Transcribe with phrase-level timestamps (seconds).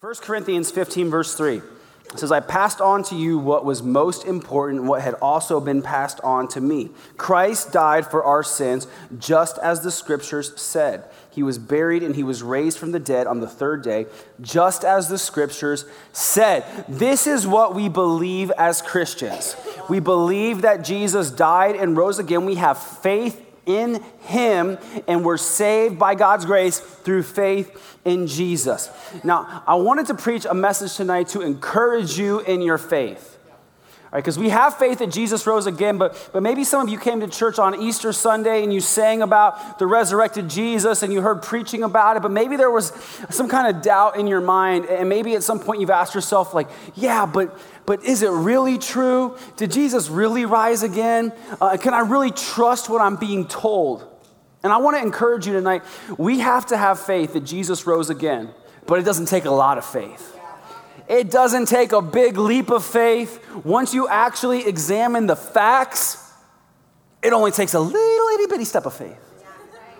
[0.00, 1.62] 1 Corinthians 15, verse 3
[2.16, 6.20] says, I passed on to you what was most important, what had also been passed
[6.20, 6.90] on to me.
[7.16, 8.86] Christ died for our sins,
[9.18, 11.04] just as the scriptures said.
[11.30, 14.04] He was buried and he was raised from the dead on the third day,
[14.38, 16.64] just as the scriptures said.
[16.88, 19.56] This is what we believe as Christians.
[19.88, 22.44] We believe that Jesus died and rose again.
[22.44, 28.90] We have faith in him and we're saved by God's grace through faith in Jesus.
[29.24, 33.35] Now, I wanted to preach a message tonight to encourage you in your faith.
[34.14, 37.20] Because we have faith that Jesus rose again, but, but maybe some of you came
[37.20, 41.42] to church on Easter Sunday and you sang about the resurrected Jesus and you heard
[41.42, 42.92] preaching about it, but maybe there was
[43.30, 44.86] some kind of doubt in your mind.
[44.86, 48.78] And maybe at some point you've asked yourself, like, yeah, but, but is it really
[48.78, 49.36] true?
[49.56, 51.32] Did Jesus really rise again?
[51.60, 54.06] Uh, can I really trust what I'm being told?
[54.62, 55.82] And I want to encourage you tonight
[56.16, 58.50] we have to have faith that Jesus rose again,
[58.86, 60.35] but it doesn't take a lot of faith.
[61.08, 63.44] It doesn't take a big leap of faith.
[63.64, 66.32] Once you actually examine the facts,
[67.22, 69.18] it only takes a little itty bitty step of faith.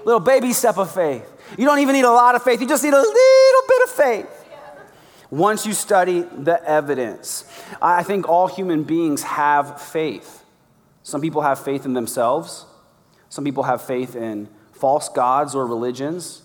[0.04, 1.30] Little baby step of faith.
[1.56, 3.90] You don't even need a lot of faith, you just need a little bit of
[3.90, 4.44] faith.
[5.30, 7.44] Once you study the evidence,
[7.82, 10.44] I think all human beings have faith.
[11.02, 12.66] Some people have faith in themselves,
[13.28, 16.42] some people have faith in false gods or religions.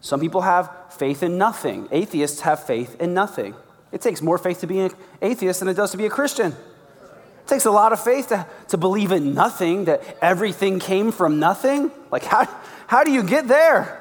[0.00, 1.88] Some people have faith in nothing.
[1.92, 3.54] Atheists have faith in nothing.
[3.92, 4.90] It takes more faith to be an
[5.20, 6.52] atheist than it does to be a Christian.
[6.52, 11.38] It takes a lot of faith to, to believe in nothing, that everything came from
[11.38, 11.90] nothing.
[12.10, 12.48] Like, how,
[12.86, 13.98] how do you get there?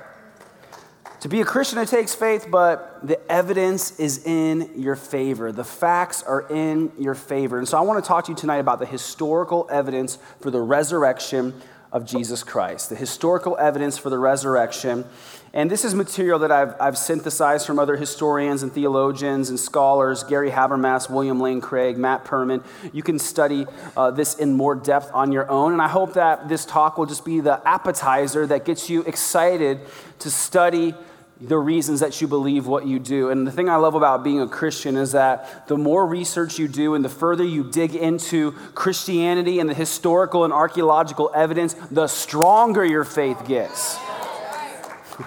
[1.21, 5.51] To be a Christian, it takes faith, but the evidence is in your favor.
[5.51, 7.59] The facts are in your favor.
[7.59, 10.61] And so I want to talk to you tonight about the historical evidence for the
[10.61, 11.53] resurrection
[11.91, 15.05] of Jesus Christ, the historical evidence for the resurrection.
[15.53, 20.23] And this is material that I've, I've synthesized from other historians and theologians and scholars
[20.23, 22.63] Gary Habermas, William Lane Craig, Matt Perman.
[22.93, 23.65] You can study
[23.97, 25.73] uh, this in more depth on your own.
[25.73, 29.81] And I hope that this talk will just be the appetizer that gets you excited
[30.19, 30.95] to study
[31.41, 33.29] the reasons that you believe what you do.
[33.29, 36.67] And the thing I love about being a Christian is that the more research you
[36.67, 42.07] do and the further you dig into Christianity and the historical and archaeological evidence, the
[42.07, 43.97] stronger your faith gets.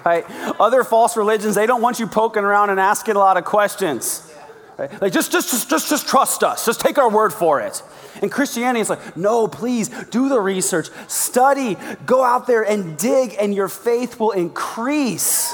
[0.05, 0.25] Right?
[0.59, 4.31] Other false religions, they don't want you poking around and asking a lot of questions.
[4.77, 5.01] Right?
[5.01, 6.65] Like, just, just, just, just, just trust us.
[6.65, 7.81] Just take our word for it.
[8.21, 13.35] And Christianity is like, no, please do the research, study, go out there and dig,
[13.39, 15.53] and your faith will increase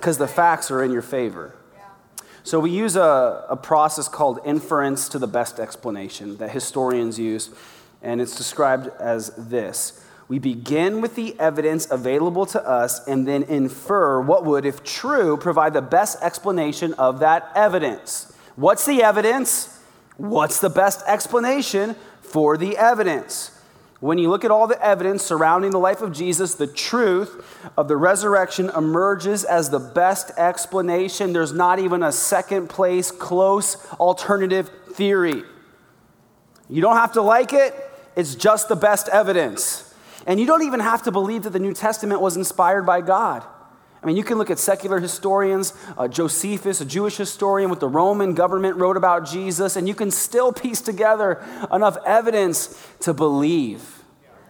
[0.00, 1.54] because the facts are in your favor.
[2.42, 7.50] So we use a, a process called inference to the best explanation that historians use,
[8.00, 10.02] and it's described as this.
[10.26, 15.36] We begin with the evidence available to us and then infer what would, if true,
[15.36, 18.32] provide the best explanation of that evidence.
[18.56, 19.78] What's the evidence?
[20.16, 23.59] What's the best explanation for the evidence?
[24.00, 27.44] When you look at all the evidence surrounding the life of Jesus, the truth
[27.76, 31.34] of the resurrection emerges as the best explanation.
[31.34, 35.42] There's not even a second place, close alternative theory.
[36.70, 37.74] You don't have to like it,
[38.16, 39.92] it's just the best evidence.
[40.26, 43.44] And you don't even have to believe that the New Testament was inspired by God.
[44.02, 47.88] I mean, you can look at secular historians, uh, Josephus, a Jewish historian, what the
[47.88, 54.02] Roman government wrote about Jesus, and you can still piece together enough evidence to believe.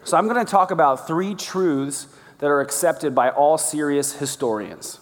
[0.04, 2.06] So, I'm going to talk about three truths
[2.38, 5.00] that are accepted by all serious historians.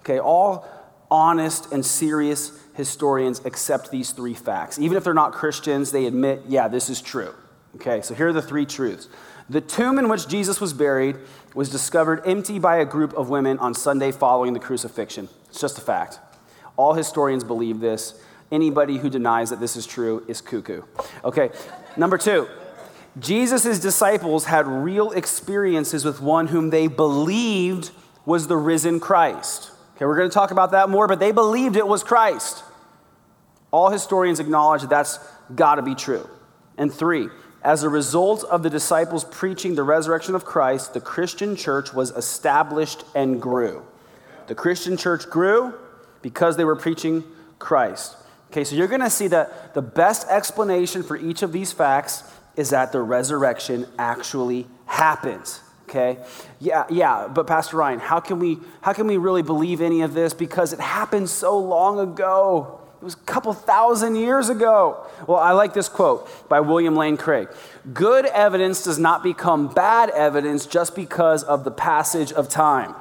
[0.00, 0.66] Okay, all
[1.10, 4.78] honest and serious historians accept these three facts.
[4.78, 7.34] Even if they're not Christians, they admit, yeah, this is true.
[7.76, 9.08] Okay, so here are the three truths.
[9.50, 11.16] The tomb in which Jesus was buried
[11.54, 15.28] was discovered empty by a group of women on Sunday following the crucifixion.
[15.48, 16.18] It's just a fact.
[16.76, 18.20] All historians believe this.
[18.50, 20.82] Anybody who denies that this is true is cuckoo.
[21.24, 21.50] Okay,
[21.96, 22.48] number two.
[23.18, 27.90] Jesus' disciples had real experiences with one whom they believed
[28.26, 29.70] was the risen Christ.
[29.94, 32.64] Okay, we're going to talk about that more, but they believed it was Christ.
[33.70, 35.18] All historians acknowledge that that's
[35.54, 36.28] got to be true.
[36.76, 37.28] And three,
[37.64, 42.10] as a result of the disciples preaching the resurrection of Christ, the Christian church was
[42.10, 43.82] established and grew.
[44.48, 45.74] The Christian church grew
[46.20, 47.24] because they were preaching
[47.58, 48.16] Christ.
[48.50, 52.22] Okay, so you're going to see that the best explanation for each of these facts
[52.54, 55.60] is that the resurrection actually happens.
[55.88, 56.18] Okay?
[56.60, 60.12] Yeah, yeah, but Pastor Ryan, how can we how can we really believe any of
[60.12, 62.80] this because it happened so long ago?
[63.04, 65.06] It was a couple thousand years ago.
[65.28, 67.50] Well, I like this quote by William Lane Craig
[67.92, 72.94] Good evidence does not become bad evidence just because of the passage of time.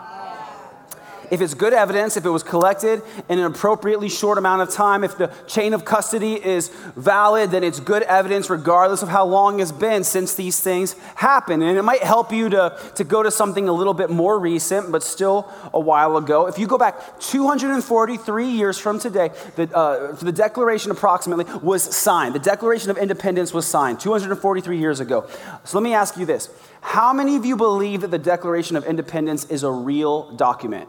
[1.34, 5.04] If it's good evidence, if it was collected in an appropriately short amount of time,
[5.04, 9.60] if the chain of custody is valid, then it's good evidence regardless of how long
[9.60, 11.64] it's been since these things happened.
[11.64, 14.92] And it might help you to, to go to something a little bit more recent,
[14.92, 16.46] but still a while ago.
[16.46, 22.36] If you go back 243 years from today, the, uh, the Declaration approximately was signed.
[22.36, 25.28] The Declaration of Independence was signed 243 years ago.
[25.64, 26.50] So let me ask you this
[26.82, 30.88] How many of you believe that the Declaration of Independence is a real document?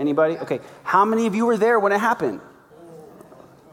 [0.00, 0.38] Anybody?
[0.38, 0.60] Okay.
[0.82, 2.40] How many of you were there when it happened?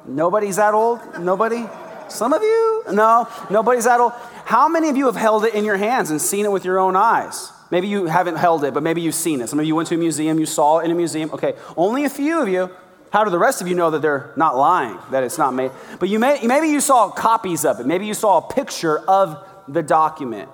[0.06, 1.00] Nobody's that old?
[1.20, 1.66] Nobody?
[2.10, 2.84] Some of you?
[2.92, 4.12] No, nobody's that old.
[4.46, 6.80] How many of you have held it in your hands and seen it with your
[6.80, 7.52] own eyes?
[7.72, 9.50] Maybe you haven't held it, but maybe you've seen it.
[9.50, 11.32] Some of you went to a museum, you saw it in a museum.
[11.32, 12.70] Okay, only a few of you.
[13.12, 15.72] How do the rest of you know that they're not lying, that it's not made?
[16.00, 17.86] But you may, maybe you saw copies of it.
[17.86, 20.50] Maybe you saw a picture of the document.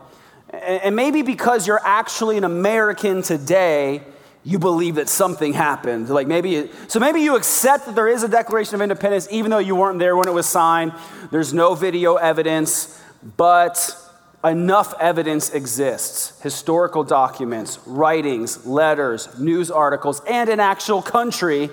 [0.51, 4.03] And maybe because you're actually an American today,
[4.43, 6.09] you believe that something happened.
[6.09, 9.59] Like maybe, so maybe you accept that there is a Declaration of Independence, even though
[9.59, 10.93] you weren't there when it was signed.
[11.31, 12.99] There's no video evidence,
[13.37, 13.97] but
[14.43, 21.69] enough evidence exists historical documents, writings, letters, news articles, and an actual country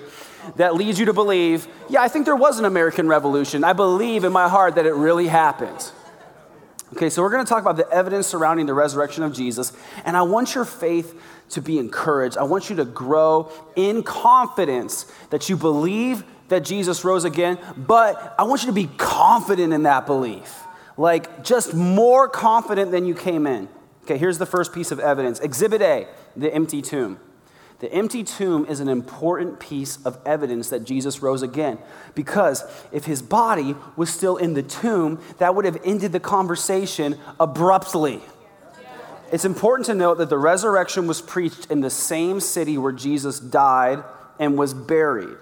[0.55, 3.63] that leads you to believe, yeah, I think there was an American Revolution.
[3.63, 5.91] I believe in my heart that it really happened.
[6.93, 9.71] Okay, so we're going to talk about the evidence surrounding the resurrection of Jesus,
[10.03, 11.21] and I want your faith
[11.51, 12.37] to be encouraged.
[12.37, 18.35] I want you to grow in confidence that you believe that Jesus rose again, but
[18.37, 20.63] I want you to be confident in that belief.
[20.97, 23.69] Like, just more confident than you came in.
[24.03, 27.19] Okay, here's the first piece of evidence Exhibit A, the empty tomb.
[27.79, 31.79] The empty tomb is an important piece of evidence that Jesus rose again.
[32.13, 37.17] Because if his body was still in the tomb, that would have ended the conversation
[37.39, 38.21] abruptly.
[39.31, 43.39] It's important to note that the resurrection was preached in the same city where Jesus
[43.39, 44.03] died
[44.39, 45.37] and was buried.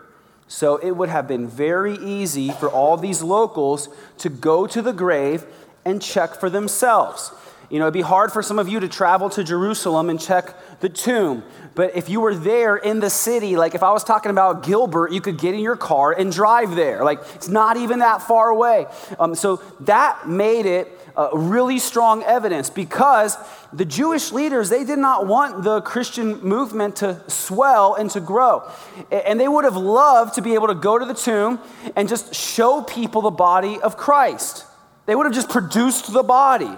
[0.48, 3.90] So it would have been very easy for all these locals
[4.20, 5.46] to go to the grave
[5.86, 7.32] and check for themselves.
[7.70, 10.56] You know, it'd be hard for some of you to travel to Jerusalem and check
[10.80, 11.44] the tomb.
[11.76, 15.12] But if you were there in the city, like if I was talking about Gilbert,
[15.12, 17.04] you could get in your car and drive there.
[17.04, 18.88] Like it's not even that far away.
[19.20, 23.38] Um, so that made it uh, really strong evidence because
[23.74, 28.70] the Jewish leaders, they did not want the Christian movement to swell and to grow.
[29.12, 31.60] And they would have loved to be able to go to the tomb
[31.96, 34.66] and just show people the body of Christ.
[35.06, 36.72] They would have just produced the body.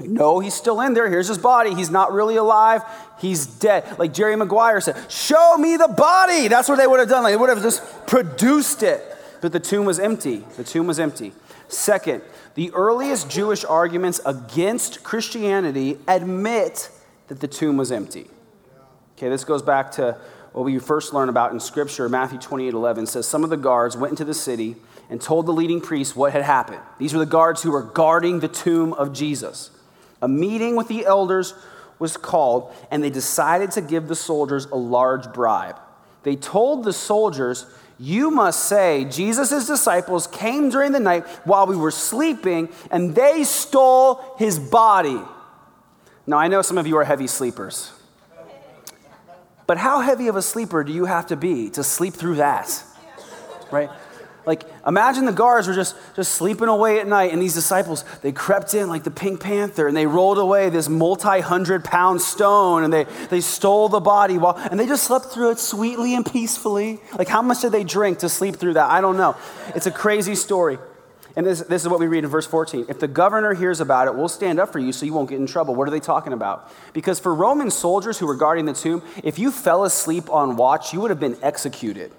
[0.00, 1.08] No, he's still in there.
[1.08, 1.74] Here's his body.
[1.74, 2.82] He's not really alive.
[3.18, 3.98] He's dead.
[3.98, 6.48] Like Jerry Maguire said, Show me the body.
[6.48, 7.22] That's what they would have done.
[7.22, 9.02] Like they would have just produced it.
[9.40, 10.44] But the tomb was empty.
[10.56, 11.32] The tomb was empty.
[11.68, 12.22] Second,
[12.54, 16.90] the earliest Jewish arguments against Christianity admit
[17.28, 18.28] that the tomb was empty.
[19.16, 20.16] Okay, this goes back to
[20.52, 22.08] what we first learn about in Scripture.
[22.08, 24.76] Matthew 28 11 says, Some of the guards went into the city
[25.10, 26.80] and told the leading priests what had happened.
[26.98, 29.70] These were the guards who were guarding the tomb of Jesus.
[30.22, 31.54] A meeting with the elders
[31.98, 35.76] was called, and they decided to give the soldiers a large bribe.
[36.22, 37.66] They told the soldiers,
[37.98, 43.44] You must say, Jesus' disciples came during the night while we were sleeping, and they
[43.44, 45.20] stole his body.
[46.26, 47.92] Now, I know some of you are heavy sleepers.
[49.66, 52.82] But how heavy of a sleeper do you have to be to sleep through that?
[53.70, 53.90] Right?
[54.46, 58.32] Like, imagine the guards were just, just sleeping away at night, and these disciples, they
[58.32, 62.84] crept in like the Pink Panther, and they rolled away this multi hundred pound stone,
[62.84, 66.30] and they, they stole the body, while, and they just slept through it sweetly and
[66.30, 67.00] peacefully.
[67.18, 68.90] Like, how much did they drink to sleep through that?
[68.90, 69.36] I don't know.
[69.74, 70.78] It's a crazy story.
[71.36, 72.86] And this, this is what we read in verse 14.
[72.88, 75.40] If the governor hears about it, we'll stand up for you so you won't get
[75.40, 75.74] in trouble.
[75.74, 76.70] What are they talking about?
[76.92, 80.92] Because for Roman soldiers who were guarding the tomb, if you fell asleep on watch,
[80.92, 82.12] you would have been executed.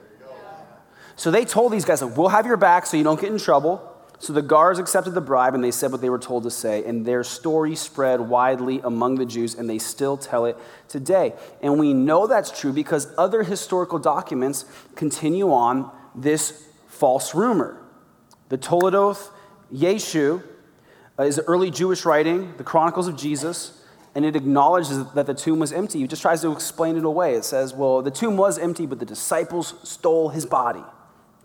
[1.15, 3.91] So they told these guys, We'll have your back so you don't get in trouble.
[4.19, 6.83] So the guards accepted the bribe and they said what they were told to say.
[6.85, 10.57] And their story spread widely among the Jews, and they still tell it
[10.87, 11.33] today.
[11.61, 17.81] And we know that's true because other historical documents continue on this false rumor.
[18.49, 19.31] The Toledoth
[19.73, 20.43] Yeshu
[21.19, 25.59] uh, is early Jewish writing, the Chronicles of Jesus, and it acknowledges that the tomb
[25.59, 26.01] was empty.
[26.03, 27.35] It just tries to explain it away.
[27.35, 30.83] It says, well, the tomb was empty, but the disciples stole his body.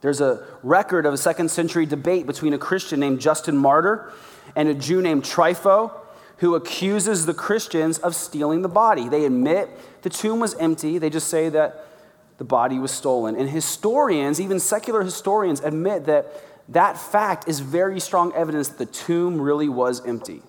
[0.01, 4.11] There's a record of a second century debate between a Christian named Justin Martyr
[4.57, 5.93] and a Jew named Trypho
[6.39, 9.09] who accuses the Christians of stealing the body.
[9.09, 9.69] They admit
[10.03, 11.87] the tomb was empty, they just say that
[12.39, 13.37] the body was stolen.
[13.37, 16.33] And historians, even secular historians, admit that
[16.71, 20.41] that fact is very strong evidence that the tomb really was empty.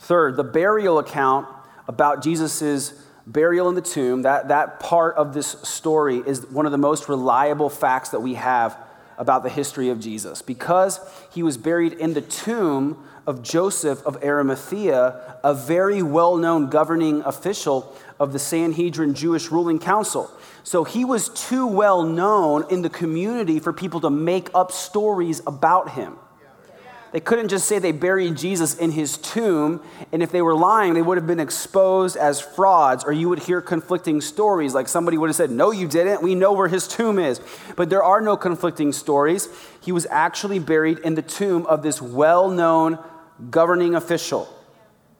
[0.00, 1.46] Third, the burial account
[1.86, 2.92] about Jesus'
[3.26, 7.08] burial in the tomb, that, that part of this story is one of the most
[7.08, 8.76] reliable facts that we have
[9.16, 10.42] about the history of Jesus.
[10.42, 11.00] Because
[11.30, 17.22] he was buried in the tomb of Joseph of Arimathea, a very well known governing
[17.22, 20.30] official of the Sanhedrin Jewish ruling council.
[20.62, 25.40] So he was too well known in the community for people to make up stories
[25.46, 26.16] about him.
[27.14, 29.80] They couldn't just say they buried Jesus in his tomb,
[30.10, 33.38] and if they were lying, they would have been exposed as frauds, or you would
[33.38, 34.74] hear conflicting stories.
[34.74, 36.22] Like somebody would have said, No, you didn't.
[36.22, 37.40] We know where his tomb is.
[37.76, 39.48] But there are no conflicting stories.
[39.80, 42.98] He was actually buried in the tomb of this well known
[43.48, 44.52] governing official.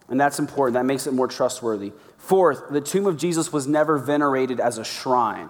[0.09, 0.75] And that's important.
[0.75, 1.93] That makes it more trustworthy.
[2.19, 5.49] Fourth, the tomb of Jesus was never venerated as a shrine.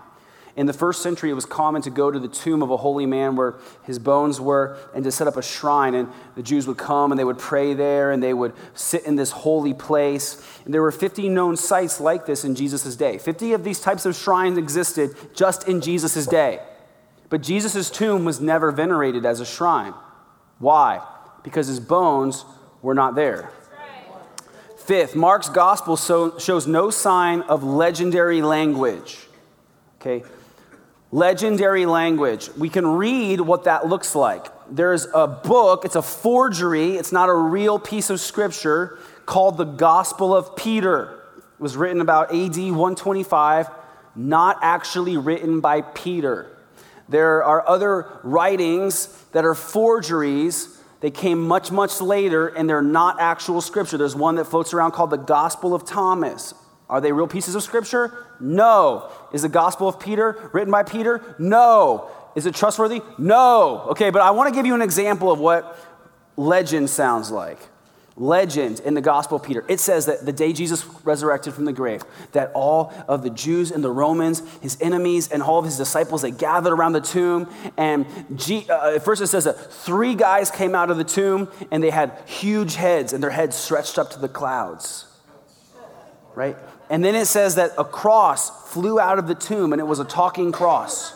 [0.56, 3.06] In the first century, it was common to go to the tomb of a holy
[3.06, 5.96] man where his bones were and to set up a shrine.
[5.96, 9.16] And the Jews would come and they would pray there and they would sit in
[9.16, 10.40] this holy place.
[10.64, 13.18] And there were 50 known sites like this in Jesus' day.
[13.18, 16.60] 50 of these types of shrines existed just in Jesus' day.
[17.30, 19.94] But Jesus' tomb was never venerated as a shrine.
[20.60, 21.04] Why?
[21.42, 22.44] Because his bones
[22.80, 23.50] were not there.
[24.76, 29.26] Fifth, Mark's gospel so, shows no sign of legendary language.
[29.98, 30.22] Okay,
[31.14, 32.50] legendary language.
[32.58, 34.46] We can read what that looks like.
[34.68, 39.64] There's a book, it's a forgery, it's not a real piece of scripture called the
[39.64, 41.22] Gospel of Peter.
[41.36, 43.70] It was written about AD 125,
[44.16, 46.50] not actually written by Peter.
[47.08, 50.80] There are other writings that are forgeries.
[50.98, 53.98] They came much, much later, and they're not actual scripture.
[53.98, 56.54] There's one that floats around called the Gospel of Thomas.
[56.94, 58.24] Are they real pieces of scripture?
[58.38, 59.10] No.
[59.32, 61.34] Is the Gospel of Peter written by Peter?
[61.40, 62.08] No.
[62.36, 63.02] Is it trustworthy?
[63.18, 63.80] No.
[63.88, 65.76] Okay, but I want to give you an example of what
[66.36, 67.58] legend sounds like.
[68.16, 69.64] Legend in the Gospel of Peter.
[69.68, 73.72] It says that the day Jesus resurrected from the grave, that all of the Jews
[73.72, 77.48] and the Romans, his enemies, and all of his disciples, they gathered around the tomb.
[77.76, 81.82] And G, uh, first it says that three guys came out of the tomb and
[81.82, 85.06] they had huge heads and their heads stretched up to the clouds.
[86.36, 86.56] Right?
[86.90, 89.98] And then it says that a cross flew out of the tomb and it was
[89.98, 91.14] a talking cross.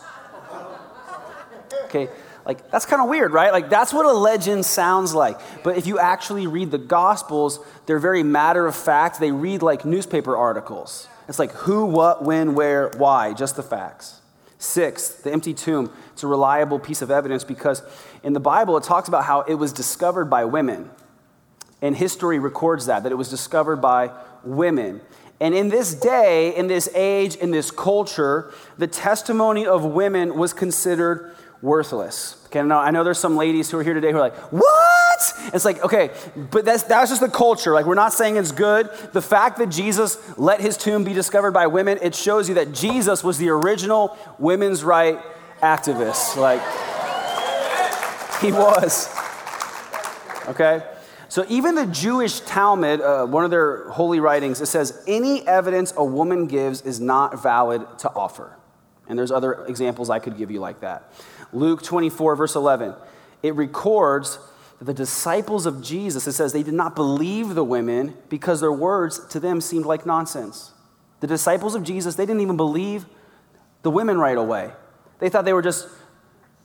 [1.85, 2.09] Okay,
[2.45, 3.53] like that's kind of weird, right?
[3.53, 5.39] Like that's what a legend sounds like.
[5.63, 9.21] But if you actually read the Gospels, they're very matter of fact.
[9.21, 11.09] They read like newspaper articles.
[11.29, 14.23] It's like who, what, when, where, why, just the facts.
[14.59, 15.93] Sixth, the empty tomb.
[16.13, 17.83] It's a reliable piece of evidence because
[18.23, 20.91] in the Bible it talks about how it was discovered by women.
[21.81, 24.11] And history records that, that it was discovered by
[24.43, 25.01] women.
[25.41, 30.53] And in this day, in this age, in this culture, the testimony of women was
[30.53, 32.45] considered worthless.
[32.47, 35.53] Okay, now I know there's some ladies who are here today who are like, what?
[35.53, 36.11] It's like, okay,
[36.51, 37.73] but that's, that's just the culture.
[37.73, 38.89] Like, we're not saying it's good.
[39.13, 42.73] The fact that Jesus let his tomb be discovered by women, it shows you that
[42.73, 45.19] Jesus was the original women's right
[45.61, 46.37] activist.
[46.37, 46.61] Like,
[48.41, 49.09] he was.
[50.49, 50.83] Okay?
[51.29, 55.93] So even the Jewish Talmud, uh, one of their holy writings, it says any evidence
[55.97, 58.57] a woman gives is not valid to offer.
[59.09, 61.13] And there's other examples I could give you like that.
[61.53, 62.95] Luke 24, verse 11,
[63.43, 64.39] it records
[64.79, 68.73] that the disciples of Jesus, it says they did not believe the women because their
[68.73, 70.73] words to them seemed like nonsense.
[71.21, 73.07] The disciples of Jesus, they didn't even believe
[73.83, 74.71] the women right away.
[75.19, 75.89] They thought they were just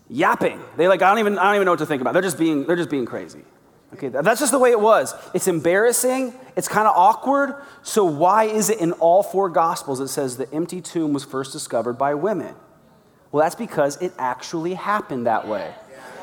[0.09, 0.61] yapping.
[0.77, 2.13] They like, I don't even, I don't even know what to think about.
[2.13, 3.41] They're just being, they're just being crazy.
[3.93, 5.13] Okay, that's just the way it was.
[5.35, 7.55] It's embarrassing, it's kind of awkward.
[7.83, 11.51] So, why is it in all four Gospels it says the empty tomb was first
[11.51, 12.55] discovered by women?
[13.31, 15.73] Well, that's because it actually happened that way.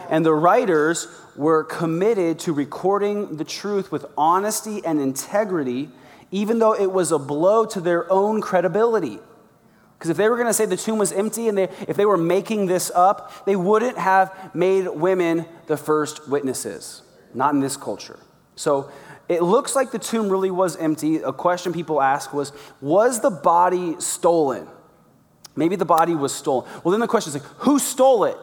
[0.09, 5.91] And the writers were committed to recording the truth with honesty and integrity,
[6.33, 9.21] even though it was a blow to their own credibility.
[9.97, 12.07] Because if they were going to say the tomb was empty and they, if they
[12.07, 17.03] were making this up, they wouldn't have made women the first witnesses
[17.35, 18.19] not in this culture.
[18.57, 18.91] So
[19.29, 21.17] it looks like the tomb really was empty.
[21.17, 24.67] A question people ask was Was the body stolen?
[25.57, 26.69] Maybe the body was stolen.
[26.83, 28.37] Well, then the question is like, who stole it?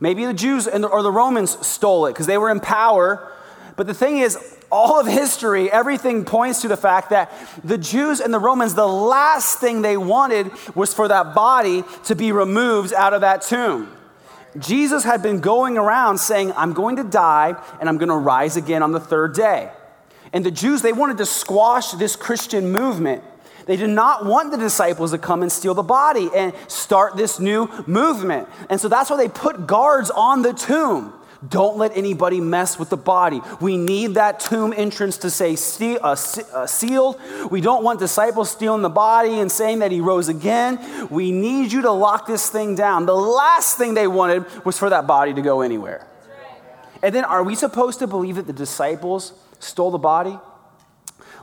[0.00, 3.32] Maybe the Jews or the Romans stole it because they were in power.
[3.76, 7.32] But the thing is, all of history, everything points to the fact that
[7.64, 12.14] the Jews and the Romans, the last thing they wanted was for that body to
[12.14, 13.88] be removed out of that tomb.
[14.58, 18.56] Jesus had been going around saying, I'm going to die and I'm going to rise
[18.56, 19.70] again on the third day.
[20.32, 23.24] And the Jews, they wanted to squash this Christian movement.
[23.66, 27.38] They did not want the disciples to come and steal the body and start this
[27.38, 28.48] new movement.
[28.70, 31.12] And so that's why they put guards on the tomb
[31.46, 33.40] Don't let anybody mess with the body.
[33.60, 35.56] We need that tomb entrance to say
[35.98, 36.16] uh,
[36.52, 37.20] uh, sealed.
[37.50, 41.08] We don't want disciples stealing the body and saying that he rose again.
[41.10, 43.06] We need you to lock this thing down.
[43.06, 46.06] The last thing they wanted was for that body to go anywhere.
[47.02, 50.36] And then, are we supposed to believe that the disciples stole the body?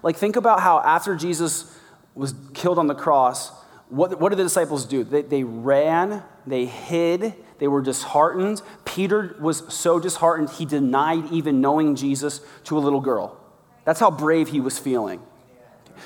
[0.03, 1.73] Like, think about how after Jesus
[2.13, 3.51] was killed on the cross,
[3.89, 5.05] what, what did the disciples do?
[5.05, 8.61] They, they ran, they hid, they were disheartened.
[8.95, 13.37] Peter was so disheartened, he denied even knowing Jesus to a little girl.
[13.83, 15.21] That's how brave he was feeling.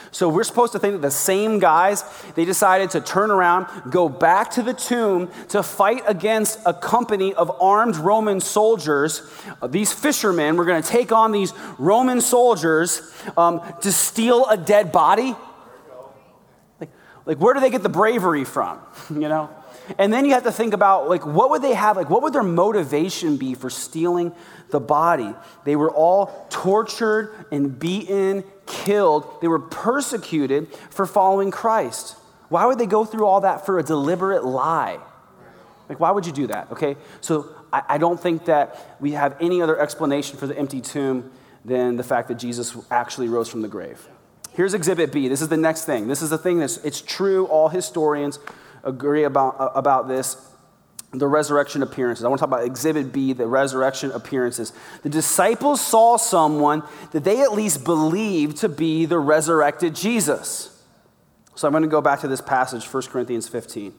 [0.10, 2.04] So we're supposed to think that the same guys,
[2.34, 7.32] they decided to turn around, go back to the tomb to fight against a company
[7.36, 9.22] of armed Roman soldiers.
[9.62, 13.04] Uh, these fishermen were going to take on these Roman soldiers
[13.38, 15.36] um, to steal a dead body.
[16.80, 16.90] Like,
[17.28, 18.80] like, where do they get the bravery from?
[19.12, 19.52] you know?
[19.98, 22.34] And then you have to think about like what would they have like what would
[22.34, 24.32] their motivation be for stealing
[24.70, 25.34] the body?
[25.66, 29.42] They were all tortured and beaten, killed.
[29.42, 32.16] They were persecuted for following Christ.
[32.50, 35.00] Why would they go through all that for a deliberate lie?
[35.88, 36.72] Like why would you do that?
[36.72, 36.96] Okay?
[37.22, 41.32] So I, I don't think that we have any other explanation for the empty tomb
[41.66, 44.08] than the fact that Jesus actually rose from the grave.
[44.54, 45.28] Here's exhibit B.
[45.28, 46.08] This is the next thing.
[46.08, 48.40] This is the thing that's it's true all historians
[48.84, 50.38] agree about, uh, about this
[51.12, 52.24] the resurrection appearances.
[52.24, 54.74] I want to talk about exhibit B, the resurrection appearances.
[55.02, 60.84] The disciples saw someone that they at least believed to be the resurrected Jesus.
[61.56, 63.94] So I'm going to go back to this passage, 1 Corinthians 15.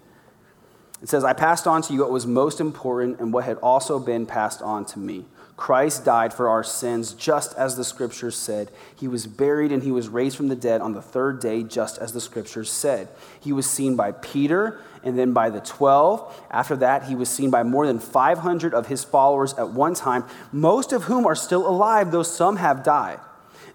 [1.02, 3.98] It says, I passed on to you what was most important and what had also
[3.98, 5.24] been passed on to me.
[5.60, 8.70] Christ died for our sins, just as the scriptures said.
[8.96, 11.98] He was buried and he was raised from the dead on the third day, just
[11.98, 13.08] as the scriptures said.
[13.38, 16.46] He was seen by Peter and then by the 12.
[16.50, 20.24] After that, he was seen by more than 500 of his followers at one time,
[20.50, 23.20] most of whom are still alive, though some have died.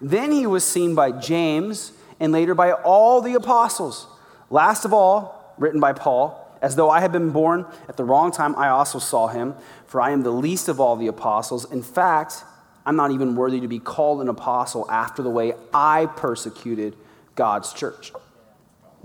[0.00, 4.08] Then he was seen by James and later by all the apostles.
[4.50, 8.30] Last of all, written by Paul, as though I had been born at the wrong
[8.30, 9.54] time, I also saw him
[9.86, 11.70] for I am the least of all the apostles.
[11.70, 12.44] In fact,
[12.84, 16.96] I'm not even worthy to be called an apostle after the way I persecuted
[17.34, 18.12] God's church.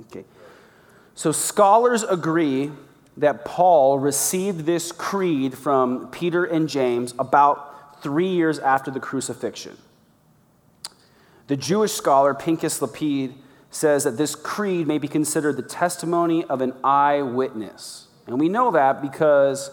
[0.02, 0.26] Okay.
[1.16, 2.72] So scholars agree
[3.18, 9.78] that Paul received this creed from Peter and James about three years after the crucifixion.
[11.48, 13.36] The Jewish scholar Pinchas Lapide
[13.72, 18.08] says that this creed may be considered the testimony of an eyewitness.
[18.28, 19.72] And we know that because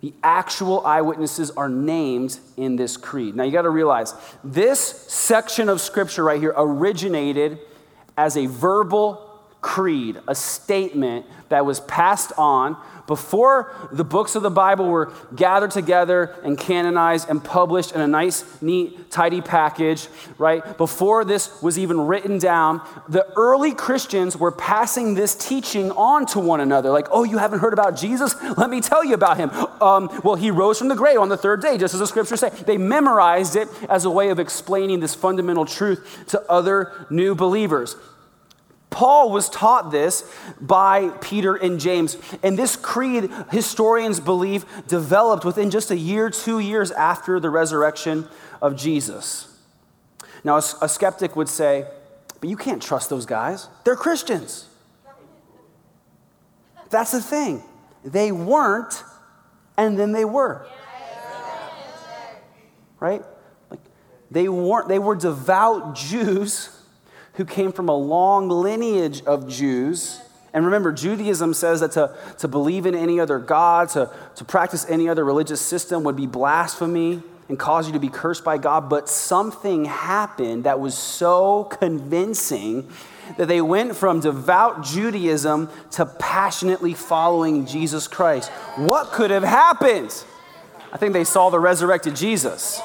[0.00, 3.34] the actual eyewitnesses are named in this creed.
[3.34, 7.58] Now you got to realize this section of scripture right here originated
[8.16, 9.27] as a verbal
[9.60, 12.76] creed, a statement that was passed on
[13.08, 18.06] before the books of the Bible were gathered together and canonized and published in a
[18.06, 20.76] nice, neat, tidy package, right?
[20.76, 26.38] Before this was even written down, the early Christians were passing this teaching on to
[26.38, 26.90] one another.
[26.90, 28.36] Like, oh, you haven't heard about Jesus?
[28.58, 29.50] Let me tell you about him.
[29.80, 32.40] Um, well, he rose from the grave on the third day, just as the scriptures
[32.40, 32.50] say.
[32.50, 37.96] They memorized it as a way of explaining this fundamental truth to other new believers.
[38.90, 40.24] Paul was taught this
[40.60, 42.16] by Peter and James.
[42.42, 48.28] And this creed, historians believe, developed within just a year, two years after the resurrection
[48.62, 49.54] of Jesus.
[50.42, 51.86] Now, a, a skeptic would say,
[52.40, 53.68] but you can't trust those guys.
[53.84, 54.68] They're Christians.
[56.90, 57.62] That's the thing.
[58.04, 59.02] They weren't,
[59.76, 60.66] and then they were.
[63.00, 63.22] Right?
[63.70, 63.80] Like
[64.30, 66.70] they weren't, they were devout Jews
[67.38, 70.20] who came from a long lineage of Jews.
[70.52, 74.84] And remember, Judaism says that to, to believe in any other God, to, to practice
[74.88, 78.90] any other religious system would be blasphemy and cause you to be cursed by God.
[78.90, 82.90] But something happened that was so convincing
[83.36, 88.50] that they went from devout Judaism to passionately following Jesus Christ.
[88.74, 90.24] What could have happened?
[90.92, 92.80] I think they saw the resurrected Jesus.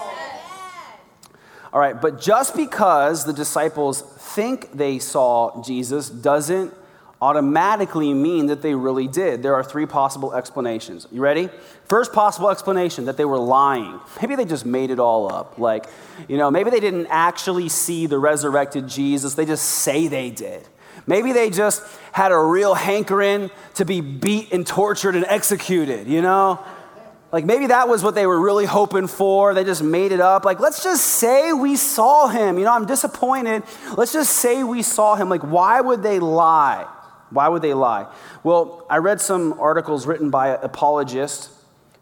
[1.74, 6.72] All right, but just because the disciples think they saw Jesus doesn't
[7.20, 9.42] automatically mean that they really did.
[9.42, 11.08] There are three possible explanations.
[11.12, 11.50] You ready?
[11.86, 14.00] First possible explanation that they were lying.
[14.22, 15.58] Maybe they just made it all up.
[15.58, 15.88] Like,
[16.28, 20.68] you know, maybe they didn't actually see the resurrected Jesus, they just say they did.
[21.08, 21.82] Maybe they just
[22.12, 26.64] had a real hankering to be beat and tortured and executed, you know?
[27.34, 29.56] Like maybe that was what they were really hoping for.
[29.56, 30.46] They just made it up.
[30.46, 32.60] Like, let's just say we saw him.
[32.60, 33.64] You know, I'm disappointed.
[33.98, 35.30] Let's just say we saw him.
[35.30, 36.88] Like, why would they lie?
[37.32, 38.06] Why would they lie?
[38.44, 41.50] Well, I read some articles written by an apologist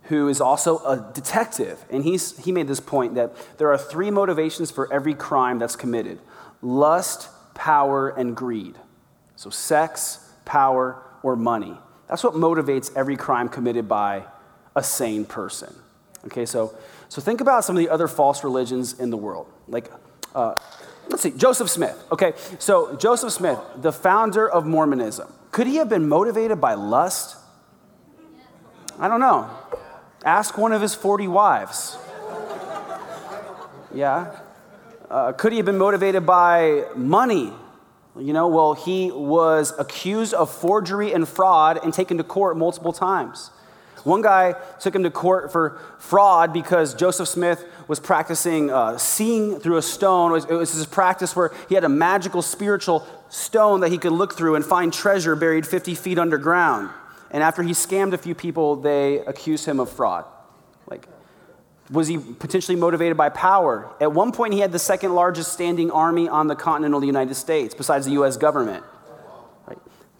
[0.03, 1.81] who is also a detective.
[1.89, 5.77] And he's, he made this point that there are three motivations for every crime that's
[5.77, 6.19] committed
[6.61, 8.75] lust, power, and greed.
[9.37, 11.77] So, sex, power, or money.
[12.09, 14.25] That's what motivates every crime committed by
[14.75, 15.73] a sane person.
[16.25, 16.75] Okay, so,
[17.09, 19.47] so think about some of the other false religions in the world.
[19.67, 19.91] Like,
[20.35, 20.55] uh,
[21.09, 22.01] let's see, Joseph Smith.
[22.11, 27.37] Okay, so Joseph Smith, the founder of Mormonism, could he have been motivated by lust?
[28.99, 29.49] I don't know.
[30.23, 31.97] Ask one of his 40 wives.
[33.93, 34.39] Yeah.
[35.09, 37.51] Uh, could he have been motivated by money?
[38.17, 42.93] You know, well, he was accused of forgery and fraud and taken to court multiple
[42.93, 43.49] times.
[44.03, 49.59] One guy took him to court for fraud because Joseph Smith was practicing uh, seeing
[49.59, 50.31] through a stone.
[50.31, 53.97] It was, it was his practice where he had a magical spiritual stone that he
[53.97, 56.89] could look through and find treasure buried 50 feet underground.
[57.31, 60.25] And after he scammed a few people, they accused him of fraud.
[60.87, 61.07] Like,
[61.89, 63.89] was he potentially motivated by power?
[63.99, 67.73] At one point, he had the second largest standing army on the continental United States,
[67.73, 68.83] besides the US government.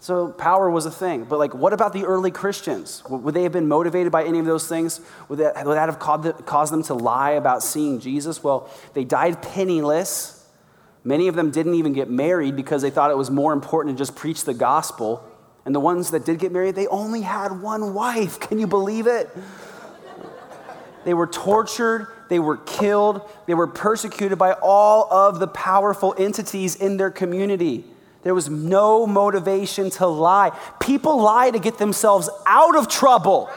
[0.02, 1.26] So power was a thing.
[1.26, 3.04] But like, what about the early Christians?
[3.08, 5.00] Would they have been motivated by any of those things?
[5.28, 8.42] Would that, would that have caused them to lie about seeing Jesus?
[8.42, 10.44] Well, they died penniless.
[11.04, 14.02] Many of them didn't even get married because they thought it was more important to
[14.02, 15.24] just preach the gospel.
[15.64, 18.40] And the ones that did get married, they only had one wife.
[18.40, 19.30] Can you believe it?
[21.04, 26.74] They were tortured, they were killed, they were persecuted by all of the powerful entities
[26.74, 27.84] in their community.
[28.22, 30.56] There was no motivation to lie.
[30.80, 33.50] People lie to get themselves out of trouble,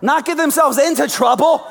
[0.00, 1.66] not get themselves into trouble.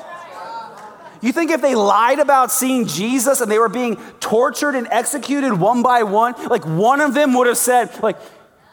[1.21, 5.53] You think if they lied about seeing Jesus and they were being tortured and executed
[5.53, 8.17] one by one, like one of them would have said, like,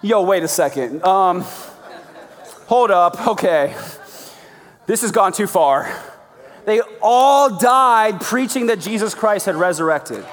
[0.03, 1.03] yo, wait a second.
[1.05, 1.41] Um,
[2.67, 3.75] hold up, okay.
[4.87, 5.91] This has gone too far.
[6.67, 10.25] They all died preaching that Jesus Christ had resurrected.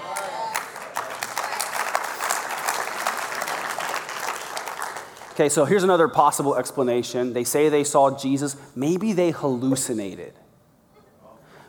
[5.31, 7.33] Okay, so here's another possible explanation.
[7.33, 8.55] They say they saw Jesus.
[8.75, 10.33] Maybe they hallucinated.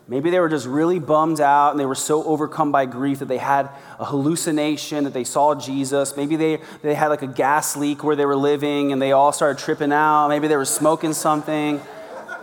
[0.05, 3.29] Maybe they were just really bummed out and they were so overcome by grief that
[3.29, 6.17] they had a hallucination that they saw Jesus.
[6.17, 9.31] Maybe they, they had like a gas leak where they were living and they all
[9.31, 10.27] started tripping out.
[10.27, 11.79] Maybe they were smoking something.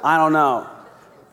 [0.02, 0.66] I don't know.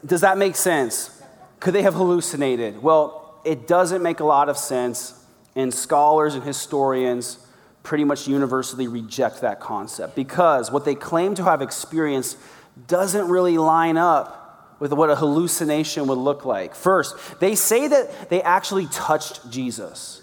[0.06, 1.23] Does that make sense?
[1.62, 2.84] Could they have hallucinated?
[2.84, 7.39] Well, it doesn't make a lot of sense, and scholars and historians
[7.88, 12.38] pretty much universally reject that concept because what they claim to have experienced
[12.86, 16.76] doesn't really line up with what a hallucination would look like.
[16.76, 20.21] First, they say that they actually touched Jesus.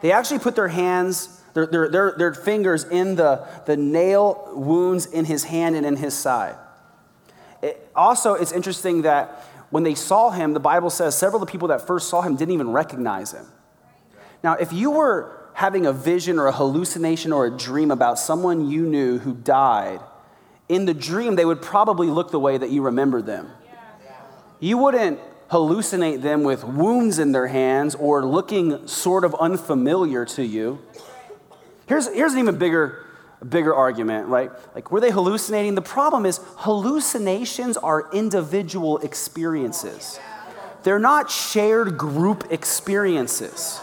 [0.00, 5.04] They actually put their hands, their, their, their, their fingers in the, the nail wounds
[5.04, 6.56] in his hand and in his side.
[7.60, 11.52] It, also, it's interesting that when they saw him, the Bible says several of the
[11.52, 13.44] people that first saw him didn't even recognize him.
[14.42, 18.68] Now, if you were having a vision or a hallucination or a dream about someone
[18.68, 20.00] you knew who died,
[20.68, 23.50] in the dream, they would probably look the way that you remember them.
[24.60, 30.44] You wouldn't hallucinate them with wounds in their hands or looking sort of unfamiliar to
[30.44, 30.80] you.
[31.86, 33.04] Here's, here's an even bigger,
[33.46, 34.50] bigger argument, right?
[34.74, 35.76] Like, were they hallucinating?
[35.76, 40.18] The problem is, hallucinations are individual experiences,
[40.82, 43.80] they're not shared group experiences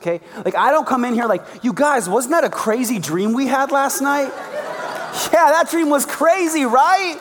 [0.00, 0.20] okay?
[0.44, 3.46] Like, I don't come in here like, you guys, wasn't that a crazy dream we
[3.46, 4.30] had last night?
[5.32, 7.18] yeah, that dream was crazy, right?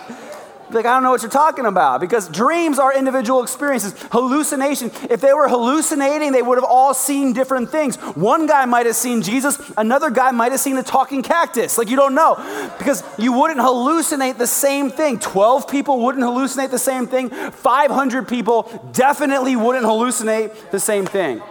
[0.72, 3.96] Like, I don't know what you're talking about because dreams are individual experiences.
[4.12, 7.96] Hallucination, if they were hallucinating, they would have all seen different things.
[8.16, 11.78] One guy might have seen Jesus, another guy might have seen a talking cactus.
[11.78, 12.36] Like, you don't know
[12.78, 15.18] because you wouldn't hallucinate the same thing.
[15.18, 21.42] 12 people wouldn't hallucinate the same thing, 500 people definitely wouldn't hallucinate the same thing.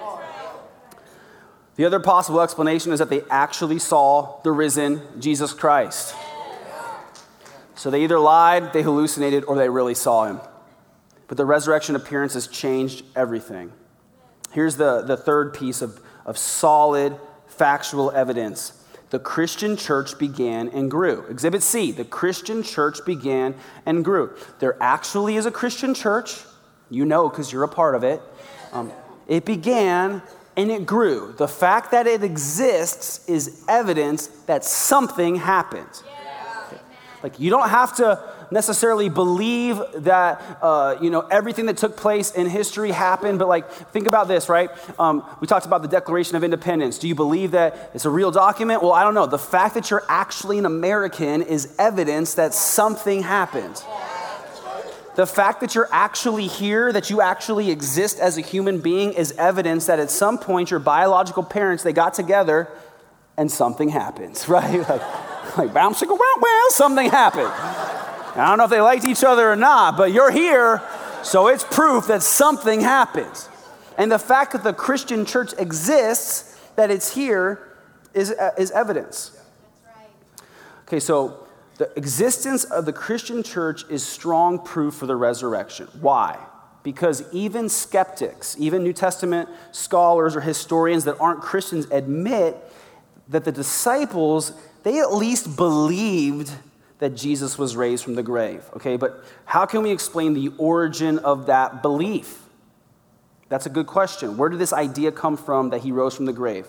[1.78, 6.12] The other possible explanation is that they actually saw the risen Jesus Christ.
[7.76, 10.40] So they either lied, they hallucinated, or they really saw him.
[11.28, 13.72] But the resurrection appearance has changed everything.
[14.50, 18.72] Here's the, the third piece of, of solid factual evidence
[19.10, 21.24] the Christian church began and grew.
[21.30, 23.54] Exhibit C the Christian church began
[23.86, 24.34] and grew.
[24.58, 26.40] There actually is a Christian church.
[26.90, 28.20] You know because you're a part of it.
[28.72, 28.90] Um,
[29.28, 30.22] it began
[30.58, 31.34] and it grew.
[31.36, 36.02] The fact that it exists is evidence that something happened.
[37.22, 42.30] Like, you don't have to necessarily believe that uh, you know everything that took place
[42.30, 44.70] in history happened but like think about this right?
[44.98, 46.96] Um, we talked about the declaration of independence.
[46.96, 48.82] Do you believe that it's a real document?
[48.82, 49.26] Well i don't know.
[49.26, 53.82] The fact that you're actually an american is evidence that something happened
[55.18, 59.32] the fact that you're actually here, that you actually exist as a human being, is
[59.32, 62.68] evidence that at some point your biological parents they got together
[63.36, 64.88] and something happens, right?
[64.88, 67.48] Like, like bounce, go, well, well, something happened.
[67.48, 70.80] I don't know if they liked each other or not, but you're here,
[71.24, 73.48] so it's proof that something happens.
[73.96, 77.76] And the fact that the Christian church exists, that it's here,
[78.14, 79.36] is, uh, is evidence.
[80.86, 81.47] Okay, so
[81.78, 85.88] the existence of the Christian church is strong proof for the resurrection.
[86.00, 86.38] Why?
[86.82, 92.56] Because even skeptics, even New Testament scholars or historians that aren't Christians admit
[93.28, 96.50] that the disciples, they at least believed
[96.98, 98.64] that Jesus was raised from the grave.
[98.74, 102.42] Okay, but how can we explain the origin of that belief?
[103.48, 104.36] That's a good question.
[104.36, 106.66] Where did this idea come from that he rose from the grave?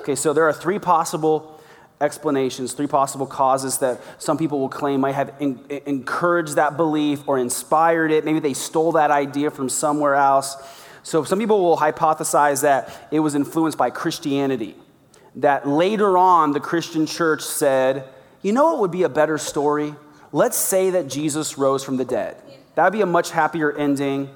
[0.00, 1.53] Okay, so there are three possible
[2.00, 7.22] explanations, three possible causes that some people will claim might have in, encouraged that belief
[7.26, 8.24] or inspired it.
[8.24, 10.56] Maybe they stole that idea from somewhere else.
[11.02, 14.74] So some people will hypothesize that it was influenced by Christianity,
[15.36, 18.08] that later on the Christian church said,
[18.42, 19.94] you know what would be a better story?
[20.32, 22.36] Let's say that Jesus rose from the dead.
[22.74, 24.30] That would be a much happier ending.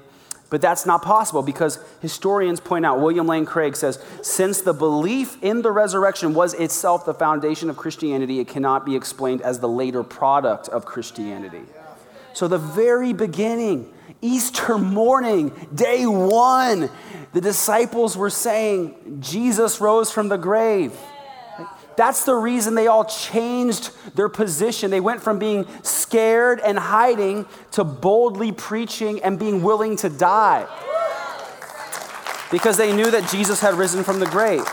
[0.49, 5.37] But that's not possible because historians point out, William Lane Craig says, since the belief
[5.43, 9.69] in the resurrection was itself the foundation of Christianity, it cannot be explained as the
[9.69, 11.61] later product of Christianity.
[12.33, 16.89] So, the very beginning, Easter morning, day one,
[17.33, 20.93] the disciples were saying, Jesus rose from the grave.
[21.99, 24.89] That's the reason they all changed their position.
[24.89, 30.65] They went from being scared and hiding to boldly preaching and being willing to die
[32.53, 34.63] because they knew that Jesus had risen from the grave.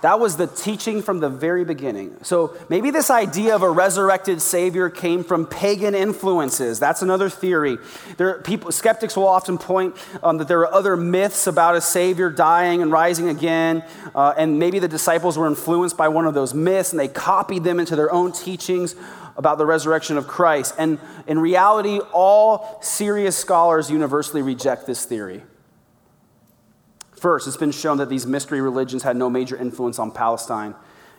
[0.00, 2.16] That was the teaching from the very beginning.
[2.22, 6.78] So maybe this idea of a resurrected Savior came from pagan influences.
[6.78, 7.78] That's another theory.
[8.16, 12.30] There, people, skeptics will often point um, that there are other myths about a Savior
[12.30, 13.82] dying and rising again,
[14.14, 17.64] uh, and maybe the disciples were influenced by one of those myths and they copied
[17.64, 18.94] them into their own teachings
[19.36, 20.74] about the resurrection of Christ.
[20.78, 25.42] And in reality, all serious scholars universally reject this theory.
[27.18, 30.74] First, it's been shown that these mystery religions had no major influence on Palestine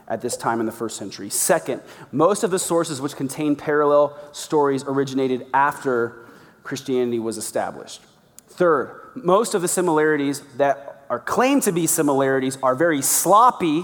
[0.08, 1.30] at this time in the first century.
[1.30, 1.82] Second,
[2.12, 6.26] most of the sources which contain parallel stories originated after
[6.64, 8.02] Christianity was established.
[8.48, 13.84] Third, most of the similarities that are claimed to be similarities are very sloppy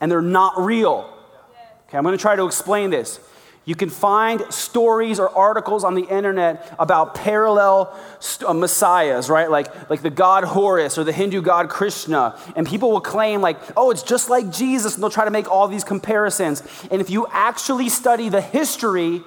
[0.00, 1.12] and they're not real.
[1.88, 3.20] Okay, I'm going to try to explain this.
[3.68, 9.50] You can find stories or articles on the internet about parallel st- uh, messiahs, right?
[9.50, 12.40] Like, like the god Horus or the Hindu god Krishna.
[12.56, 14.94] And people will claim, like, oh, it's just like Jesus.
[14.94, 16.62] And they'll try to make all these comparisons.
[16.90, 19.20] And if you actually study the history,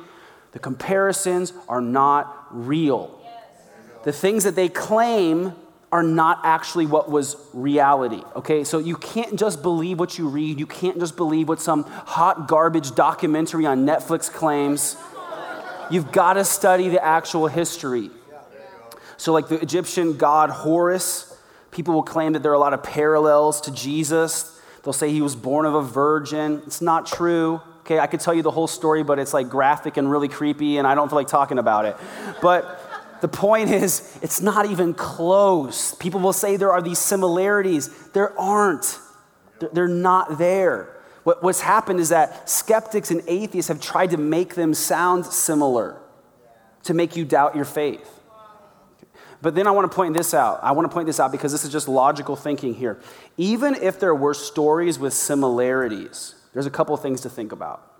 [0.54, 3.22] the comparisons are not real.
[4.06, 5.54] The things that they claim
[5.92, 8.24] are not actually what was reality.
[8.36, 10.60] Okay, so you can't just believe what you read.
[10.60, 14.96] You can't just believe what some hot garbage documentary on Netflix claims.
[15.90, 18.10] You've got to study the actual history.
[19.18, 21.38] So, like the Egyptian god Horus,
[21.72, 24.60] people will claim that there are a lot of parallels to Jesus.
[24.84, 26.64] They'll say he was born of a virgin.
[26.66, 27.62] It's not true.
[27.82, 30.78] Okay, I could tell you the whole story, but it's like graphic and really creepy,
[30.78, 31.98] and I don't feel like talking about it.
[32.42, 32.81] But
[33.22, 35.94] the point is, it's not even close.
[35.96, 37.88] People will say there are these similarities.
[38.10, 39.00] There aren't,
[39.72, 40.98] they're not there.
[41.24, 46.02] what's happened is that skeptics and atheists have tried to make them sound similar
[46.84, 48.20] to make you doubt your faith.
[49.44, 50.60] But then I want to point this out.
[50.64, 53.00] I want to point this out because this is just logical thinking here.
[53.38, 57.91] Even if there were stories with similarities, there's a couple things to think about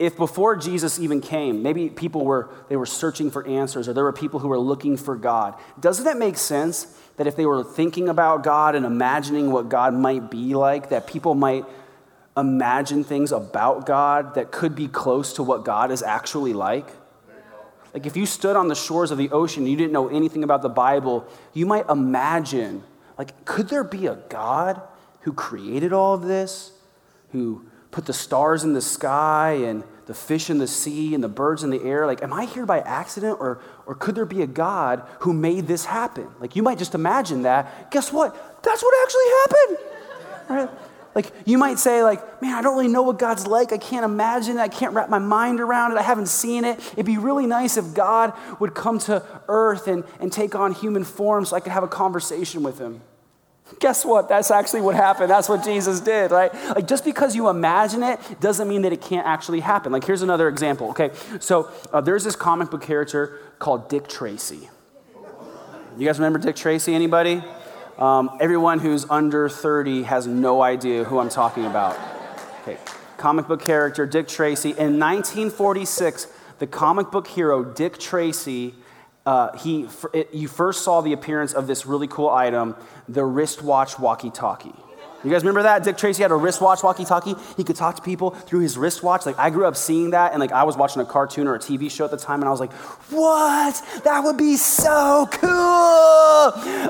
[0.00, 4.02] if before Jesus even came, maybe people were they were searching for answers or there
[4.02, 7.62] were people who were looking for God, doesn't it make sense that if they were
[7.62, 11.66] thinking about God and imagining what God might be like, that people might
[12.34, 16.88] imagine things about God that could be close to what God is actually like?
[17.92, 20.44] Like if you stood on the shores of the ocean and you didn't know anything
[20.44, 22.84] about the Bible, you might imagine,
[23.18, 24.80] like, could there be a God
[25.22, 26.72] who created all of this?
[27.32, 31.28] Who put the stars in the sky and the fish in the sea and the
[31.28, 32.06] birds in the air.
[32.06, 35.66] Like, am I here by accident or, or could there be a God who made
[35.66, 36.28] this happen?
[36.40, 37.90] Like, you might just imagine that.
[37.90, 38.34] Guess what?
[38.62, 39.78] That's what actually happened.
[40.48, 40.80] Right?
[41.14, 43.72] Like, you might say, like, man, I don't really know what God's like.
[43.72, 44.60] I can't imagine it.
[44.60, 45.98] I can't wrap my mind around it.
[45.98, 46.78] I haven't seen it.
[46.92, 51.02] It'd be really nice if God would come to earth and, and take on human
[51.02, 53.00] form so I could have a conversation with him.
[53.78, 54.28] Guess what?
[54.28, 55.30] That's actually what happened.
[55.30, 56.52] That's what Jesus did, right?
[56.74, 59.92] Like just because you imagine it doesn't mean that it can't actually happen.
[59.92, 61.10] Like here's another example, okay?
[61.38, 64.68] So uh, there's this comic book character called Dick Tracy.
[65.96, 66.94] You guys remember Dick Tracy?
[66.94, 67.42] Anybody?
[67.98, 71.98] Um, everyone who's under 30 has no idea who I'm talking about.
[72.62, 72.78] Okay,
[73.18, 74.70] comic book character Dick Tracy.
[74.70, 76.28] In 1946,
[76.58, 78.74] the comic book hero Dick Tracy,
[79.26, 82.74] uh, he, it, you first saw the appearance of this really cool item,
[83.08, 84.74] the wristwatch walkie talkie.
[85.22, 85.84] You guys remember that?
[85.84, 87.34] Dick Tracy had a wristwatch walkie-talkie.
[87.56, 89.26] He could talk to people through his wristwatch.
[89.26, 91.58] Like I grew up seeing that, and like I was watching a cartoon or a
[91.58, 92.72] TV show at the time, and I was like,
[93.10, 93.82] "What?
[94.04, 95.50] That would be so cool!"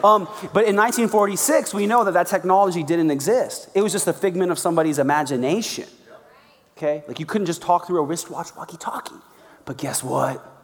[0.05, 3.69] Um, but in 1946, we know that that technology didn't exist.
[3.75, 5.89] It was just a figment of somebody's imagination.
[6.77, 9.17] Okay, like you couldn't just talk through a wristwatch walkie-talkie.
[9.65, 10.60] But guess what?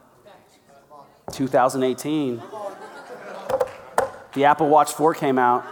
[1.32, 2.42] 2018,
[4.34, 5.64] the Apple Watch 4 came out.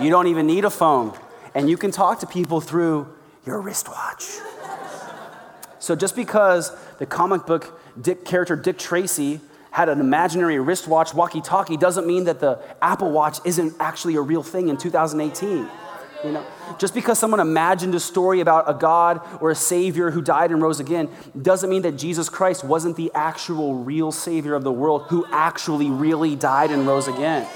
[0.00, 1.16] You don't even need a phone.
[1.54, 3.08] And you can talk to people through
[3.44, 4.38] your wristwatch.
[5.78, 11.40] So just because the comic book Dick, character Dick Tracy had an imaginary wristwatch walkie
[11.40, 15.68] talkie doesn't mean that the Apple Watch isn't actually a real thing in 2018.
[16.24, 16.44] You know,
[16.78, 20.60] just because someone imagined a story about a God or a Savior who died and
[20.60, 21.08] rose again
[21.40, 25.90] doesn't mean that Jesus Christ wasn't the actual real Savior of the world who actually
[25.90, 27.46] really died and rose again.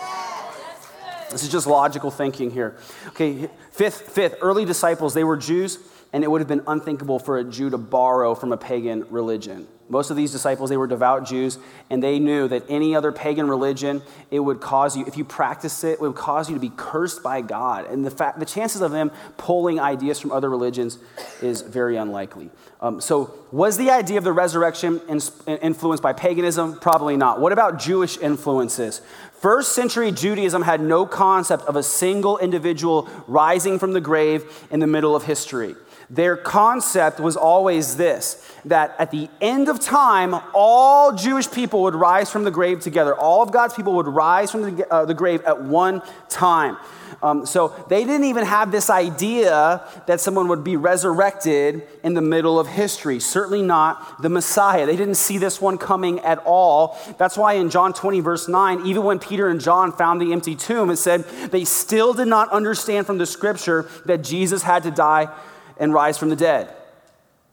[1.31, 2.77] This is just logical thinking here.
[3.09, 5.79] Okay, fifth, fifth, early disciples, they were Jews,
[6.13, 9.67] and it would have been unthinkable for a Jew to borrow from a pagan religion.
[9.89, 11.59] Most of these disciples, they were devout Jews,
[11.91, 15.85] and they knew that any other pagan religion, it would cause you, if you practice
[15.85, 17.87] it, it would cause you to be cursed by God.
[17.91, 20.99] And the fact, the chances of them pulling ideas from other religions
[21.43, 22.49] is very unlikely.
[22.81, 25.01] Um, so, was the idea of the resurrection
[25.47, 26.79] influenced by paganism?
[26.81, 27.39] Probably not.
[27.39, 29.03] What about Jewish influences?
[29.41, 34.81] First century Judaism had no concept of a single individual rising from the grave in
[34.81, 35.75] the middle of history.
[36.13, 41.95] Their concept was always this that at the end of time, all Jewish people would
[41.95, 43.15] rise from the grave together.
[43.15, 46.77] All of God's people would rise from the, uh, the grave at one time.
[47.23, 52.21] Um, so they didn't even have this idea that someone would be resurrected in the
[52.21, 53.19] middle of history.
[53.19, 54.85] Certainly not the Messiah.
[54.85, 56.99] They didn't see this one coming at all.
[57.19, 60.57] That's why in John 20, verse 9, even when Peter and John found the empty
[60.57, 64.91] tomb, it said they still did not understand from the scripture that Jesus had to
[64.91, 65.33] die
[65.83, 66.73] and rise from the dead.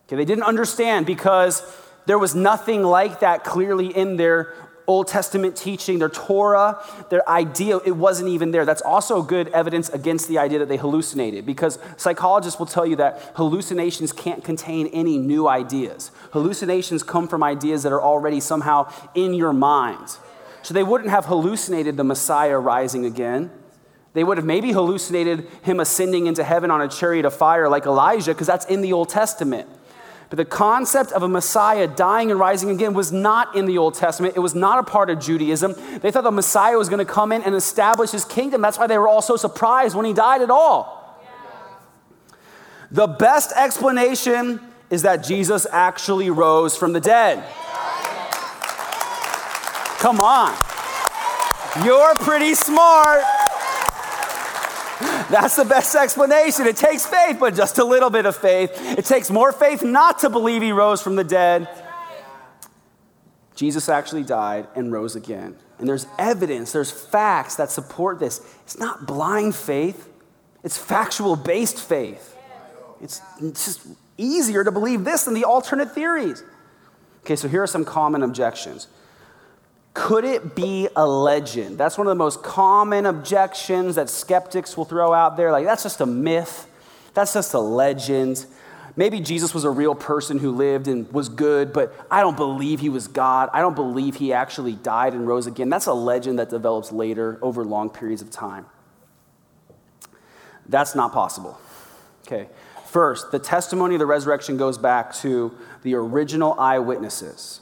[0.07, 1.63] Okay, they didn't understand because
[2.05, 4.53] there was nothing like that clearly in their
[4.85, 8.65] Old Testament teaching, their Torah, their idea, it wasn't even there.
[8.65, 12.95] That's also good evidence against the idea that they hallucinated because psychologists will tell you
[12.97, 16.11] that hallucinations can't contain any new ideas.
[16.31, 20.17] Hallucinations come from ideas that are already somehow in your mind.
[20.61, 23.49] So they wouldn't have hallucinated the Messiah rising again.
[24.13, 27.85] They would have maybe hallucinated him ascending into heaven on a chariot of fire like
[27.85, 29.69] Elijah, because that's in the Old Testament.
[30.29, 33.95] But the concept of a Messiah dying and rising again was not in the Old
[33.95, 34.35] Testament.
[34.35, 35.73] It was not a part of Judaism.
[36.01, 38.61] They thought the Messiah was going to come in and establish his kingdom.
[38.61, 41.19] That's why they were all so surprised when he died at all.
[41.23, 42.35] Yeah.
[42.91, 44.59] The best explanation
[44.91, 47.43] is that Jesus actually rose from the dead.
[49.97, 50.55] Come on.
[51.83, 53.23] You're pretty smart.
[55.29, 56.65] That's the best explanation.
[56.65, 58.71] It takes faith, but just a little bit of faith.
[58.97, 61.67] It takes more faith not to believe he rose from the dead.
[63.55, 65.55] Jesus actually died and rose again.
[65.79, 68.41] And there's evidence, there's facts that support this.
[68.63, 70.09] It's not blind faith,
[70.63, 72.35] it's factual based faith.
[73.01, 73.87] It's, it's just
[74.17, 76.43] easier to believe this than the alternate theories.
[77.21, 78.87] Okay, so here are some common objections.
[79.93, 81.77] Could it be a legend?
[81.77, 85.51] That's one of the most common objections that skeptics will throw out there.
[85.51, 86.67] Like, that's just a myth,
[87.13, 88.45] that's just a legend.
[88.95, 92.79] Maybe Jesus was a real person who lived and was good, but I don't believe
[92.81, 93.49] he was God.
[93.53, 95.69] I don't believe he actually died and rose again.
[95.69, 98.65] That's a legend that develops later over long periods of time.
[100.67, 101.59] That's not possible.
[102.27, 102.49] Okay.
[102.87, 107.61] First, the testimony of the resurrection goes back to the original eyewitnesses.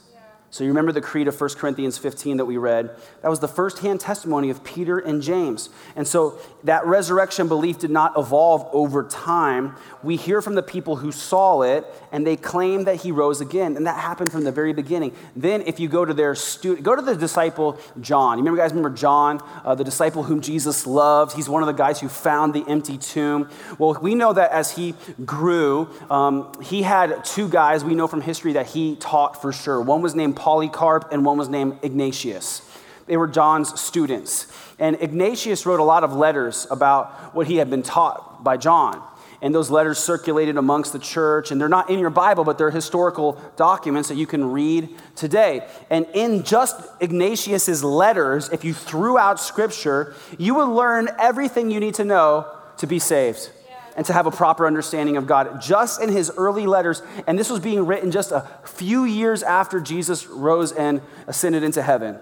[0.50, 2.96] So you remember the creed of 1 Corinthians 15 that we read?
[3.20, 5.68] That was the firsthand testimony of Peter and James.
[5.94, 9.76] And so that resurrection belief did not evolve over time.
[10.02, 13.76] We hear from the people who saw it and they claim that he rose again.
[13.76, 15.14] And that happened from the very beginning.
[15.36, 18.38] Then if you go to their student, go to the disciple John.
[18.38, 21.36] You remember guys remember John, uh, the disciple whom Jesus loved?
[21.36, 23.50] He's one of the guys who found the empty tomb.
[23.78, 24.94] Well, we know that as he
[25.26, 29.82] grew, um, he had two guys we know from history that he taught for sure.
[29.82, 32.62] One was named Polycarp and one was named Ignatius.
[33.06, 34.46] They were John's students.
[34.78, 39.02] And Ignatius wrote a lot of letters about what he had been taught by John.
[39.40, 42.70] And those letters circulated amongst the church, and they're not in your Bible, but they're
[42.70, 45.66] historical documents that you can read today.
[45.90, 51.78] And in just Ignatius's letters, if you threw out scripture, you would learn everything you
[51.78, 52.46] need to know
[52.78, 53.50] to be saved
[53.98, 55.60] and to have a proper understanding of God.
[55.60, 59.80] Just in his early letters, and this was being written just a few years after
[59.80, 62.16] Jesus rose and ascended into heaven.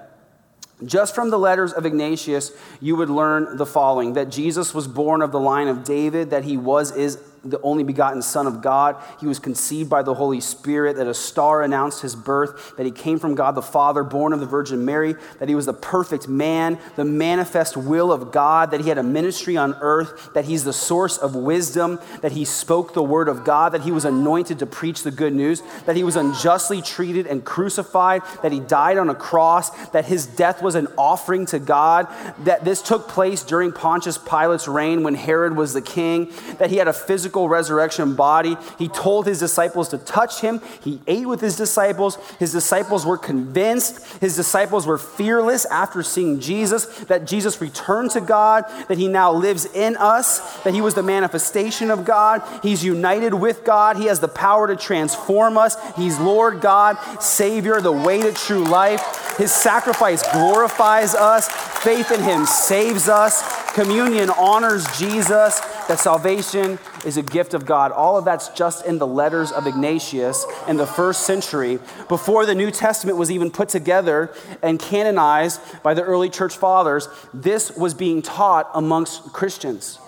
[0.86, 5.20] Just from the letters of Ignatius, you would learn the following that Jesus was born
[5.20, 8.96] of the line of David, that he was, is, the only begotten Son of God.
[9.20, 12.92] He was conceived by the Holy Spirit, that a star announced his birth, that he
[12.92, 16.28] came from God the Father, born of the Virgin Mary, that he was the perfect
[16.28, 20.64] man, the manifest will of God, that he had a ministry on earth, that he's
[20.64, 24.58] the source of wisdom, that he spoke the word of God, that he was anointed
[24.58, 28.98] to preach the good news, that he was unjustly treated and crucified, that he died
[28.98, 32.08] on a cross, that his death was an offering to God,
[32.44, 36.76] that this took place during Pontius Pilate's reign when Herod was the king, that he
[36.76, 38.56] had a physical physical resurrection body.
[38.78, 40.62] He told his disciples to touch him.
[40.80, 42.16] He ate with his disciples.
[42.38, 44.06] His disciples were convinced.
[44.22, 49.32] His disciples were fearless after seeing Jesus, that Jesus returned to God, that he now
[49.32, 52.40] lives in us, that he was the manifestation of God.
[52.62, 53.98] He's united with God.
[53.98, 55.76] He has the power to transform us.
[55.94, 59.36] He's Lord God, Savior, the way to true life.
[59.36, 61.50] His sacrifice glorifies us.
[61.84, 63.65] Faith in him saves us.
[63.76, 67.92] Communion honors Jesus that salvation is a gift of God.
[67.92, 72.54] All of that's just in the letters of Ignatius in the first century, before the
[72.54, 77.06] New Testament was even put together and canonized by the early church fathers.
[77.34, 79.98] This was being taught amongst Christians.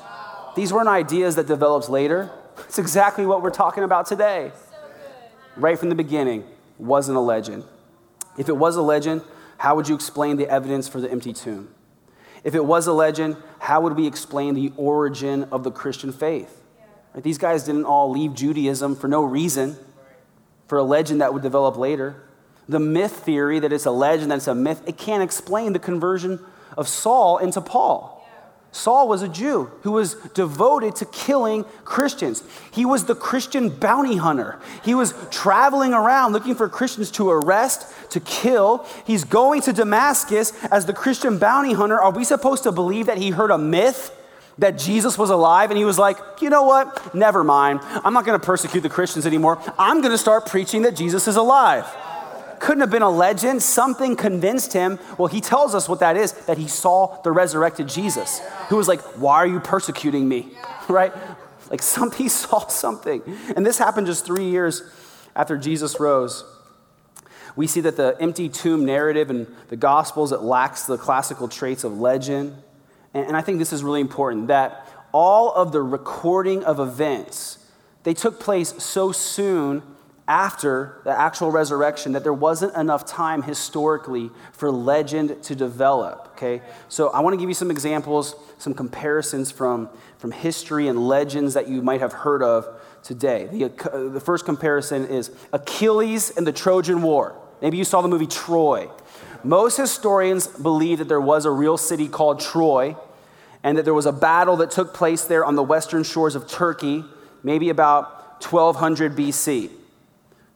[0.56, 2.30] These weren't ideas that developed later.
[2.60, 4.50] It's exactly what we're talking about today.
[5.56, 6.44] Right from the beginning,
[6.78, 7.64] wasn't a legend.
[8.38, 9.20] If it was a legend,
[9.58, 11.74] how would you explain the evidence for the empty tomb?
[12.44, 13.36] If it was a legend,
[13.68, 16.62] how would we explain the origin of the Christian faith?
[17.12, 17.22] Right?
[17.22, 19.76] These guys didn't all leave Judaism for no reason,
[20.68, 22.16] for a legend that would develop later.
[22.66, 25.78] The myth theory that it's a legend, that it's a myth, it can't explain the
[25.78, 26.42] conversion
[26.78, 28.17] of Saul into Paul.
[28.70, 32.42] Saul was a Jew who was devoted to killing Christians.
[32.70, 34.58] He was the Christian bounty hunter.
[34.84, 38.86] He was traveling around looking for Christians to arrest, to kill.
[39.06, 41.98] He's going to Damascus as the Christian bounty hunter.
[41.98, 44.14] Are we supposed to believe that he heard a myth?
[44.58, 47.14] That Jesus was alive, and he was like, you know what?
[47.14, 47.78] Never mind.
[47.82, 49.62] I'm not gonna persecute the Christians anymore.
[49.78, 51.86] I'm gonna start preaching that Jesus is alive
[52.60, 53.62] couldn't have been a legend.
[53.62, 54.98] Something convinced him.
[55.16, 58.88] Well, he tells us what that is that he saw the resurrected Jesus, who was
[58.88, 60.52] like, Why are you persecuting me?
[60.88, 61.12] Right?
[61.70, 63.22] Like, some, he saw something.
[63.54, 64.82] And this happened just three years
[65.36, 66.44] after Jesus rose.
[67.56, 71.84] We see that the empty tomb narrative in the Gospels, it lacks the classical traits
[71.84, 72.56] of legend.
[73.12, 77.58] And, and I think this is really important that all of the recording of events,
[78.04, 79.82] they took place so soon
[80.28, 86.62] after the actual resurrection that there wasn't enough time historically for legend to develop okay?
[86.88, 91.54] So i want to give you some examples some comparisons from, from history and legends
[91.54, 92.66] that you might have heard of
[93.02, 93.46] today.
[93.50, 97.40] The, the first comparison is achilles and the trojan war.
[97.62, 98.88] Maybe you saw the movie troy.
[99.42, 102.96] Most historians believe that there was a real city called troy
[103.62, 106.48] and that there was a battle that took place there on the western shores of
[106.48, 107.04] turkey
[107.42, 109.70] maybe about 1200 bc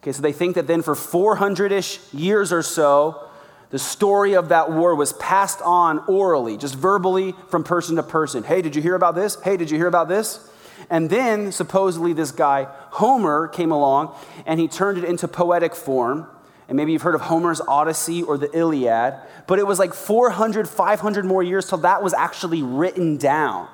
[0.03, 3.29] Okay, so they think that then for 400 ish years or so,
[3.71, 8.43] the story of that war was passed on orally, just verbally from person to person.
[8.43, 9.41] Hey, did you hear about this?
[9.43, 10.51] Hey, did you hear about this?
[10.91, 16.27] And then supposedly this guy, Homer, came along and he turned it into poetic form.
[16.69, 19.15] And maybe you've heard of Homer's Odyssey or the Iliad,
[19.47, 23.69] but it was like 400, 500 more years till that was actually written down.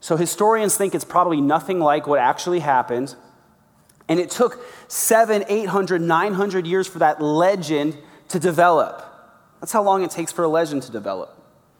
[0.00, 3.16] So historians think it's probably nothing like what actually happened.
[4.08, 7.96] And it took seven, 800, 900 years for that legend
[8.28, 9.04] to develop.
[9.60, 11.34] That's how long it takes for a legend to develop.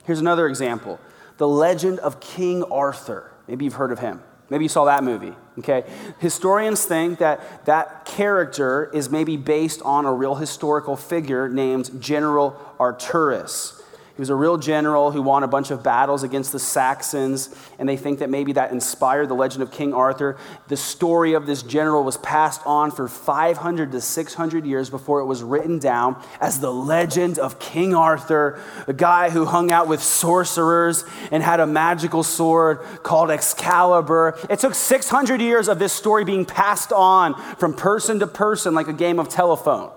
[0.04, 0.98] Here's another example
[1.38, 3.32] the legend of King Arthur.
[3.46, 4.20] Maybe you've heard of him.
[4.50, 5.84] Maybe you saw that movie, okay?
[6.20, 12.58] Historians think that that character is maybe based on a real historical figure named General
[12.80, 13.77] Arturus.
[14.18, 17.88] He was a real general who won a bunch of battles against the Saxons, and
[17.88, 20.36] they think that maybe that inspired the legend of King Arthur.
[20.66, 25.26] The story of this general was passed on for 500 to 600 years before it
[25.26, 30.02] was written down as the legend of King Arthur, a guy who hung out with
[30.02, 34.36] sorcerers and had a magical sword called Excalibur.
[34.50, 38.88] It took 600 years of this story being passed on from person to person like
[38.88, 39.92] a game of telephone.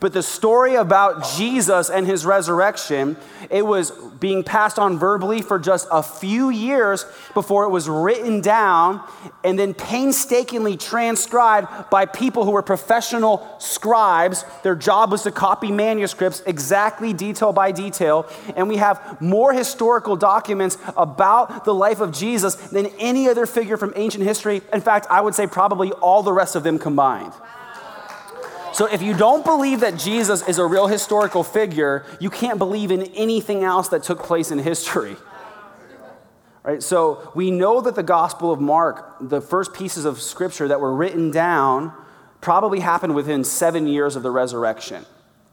[0.00, 3.18] But the story about Jesus and his resurrection,
[3.50, 8.40] it was being passed on verbally for just a few years before it was written
[8.40, 9.06] down
[9.44, 14.44] and then painstakingly transcribed by people who were professional scribes.
[14.62, 18.26] Their job was to copy manuscripts exactly detail by detail.
[18.56, 23.76] And we have more historical documents about the life of Jesus than any other figure
[23.76, 24.62] from ancient history.
[24.72, 27.34] In fact, I would say probably all the rest of them combined.
[28.72, 32.90] So if you don't believe that Jesus is a real historical figure, you can't believe
[32.90, 35.16] in anything else that took place in history.
[36.64, 36.80] Right?
[36.80, 40.94] So we know that the Gospel of Mark, the first pieces of scripture that were
[40.94, 41.92] written down,
[42.40, 45.04] probably happened within seven years of the resurrection,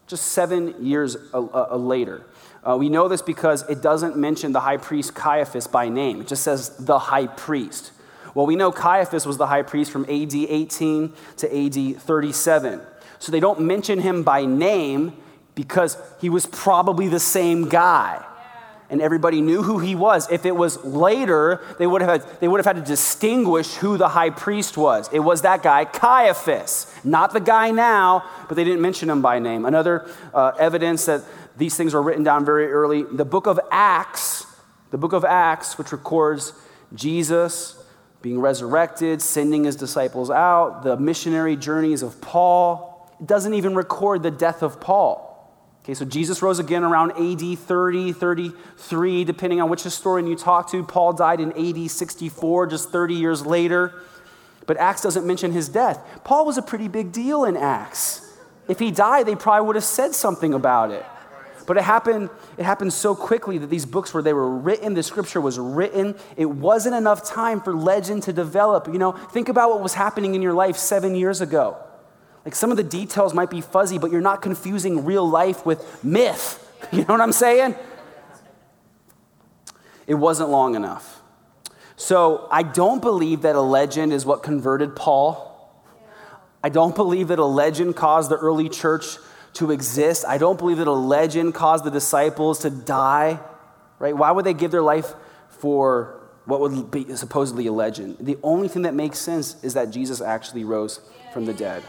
[0.06, 2.24] just seven years later.
[2.62, 6.28] Uh, we know this because it doesn't mention the high priest Caiaphas by name, it
[6.28, 7.90] just says the high priest.
[8.32, 12.80] Well, we know Caiaphas was the high priest from AD 18 to AD 37.
[13.20, 15.12] So they don't mention him by name
[15.54, 18.24] because he was probably the same guy.
[18.88, 20.28] And everybody knew who he was.
[20.32, 23.96] If it was later, they would have had, they would have had to distinguish who
[23.98, 25.08] the high priest was.
[25.12, 29.38] It was that guy, Caiaphas, not the guy now, but they didn't mention him by
[29.38, 29.64] name.
[29.64, 31.22] Another uh, evidence that
[31.56, 34.46] these things were written down very early the book of Acts,
[34.90, 36.52] the book of Acts, which records
[36.94, 37.76] Jesus
[38.22, 42.89] being resurrected, sending his disciples out, the missionary journeys of Paul,
[43.24, 45.30] doesn't even record the death of Paul.
[45.82, 50.70] Okay, so Jesus rose again around AD 30, 33, depending on which historian you talk
[50.70, 50.84] to.
[50.84, 53.94] Paul died in AD 64, just 30 years later.
[54.66, 56.00] But Acts doesn't mention his death.
[56.22, 58.38] Paul was a pretty big deal in Acts.
[58.68, 61.04] If he died, they probably would have said something about it.
[61.66, 65.02] But it happened, it happened so quickly that these books where they were written, the
[65.02, 68.86] scripture was written, it wasn't enough time for legend to develop.
[68.86, 71.78] You know, think about what was happening in your life seven years ago.
[72.44, 76.02] Like some of the details might be fuzzy, but you're not confusing real life with
[76.04, 76.66] myth.
[76.92, 77.76] You know what I'm saying?
[80.06, 81.20] It wasn't long enough.
[81.94, 85.46] So I don't believe that a legend is what converted Paul.
[86.64, 89.18] I don't believe that a legend caused the early church
[89.54, 90.24] to exist.
[90.26, 93.38] I don't believe that a legend caused the disciples to die,
[93.98, 94.16] right?
[94.16, 95.14] Why would they give their life
[95.48, 98.16] for what would be supposedly a legend?
[98.20, 101.00] The only thing that makes sense is that Jesus actually rose
[101.32, 101.82] from the dead.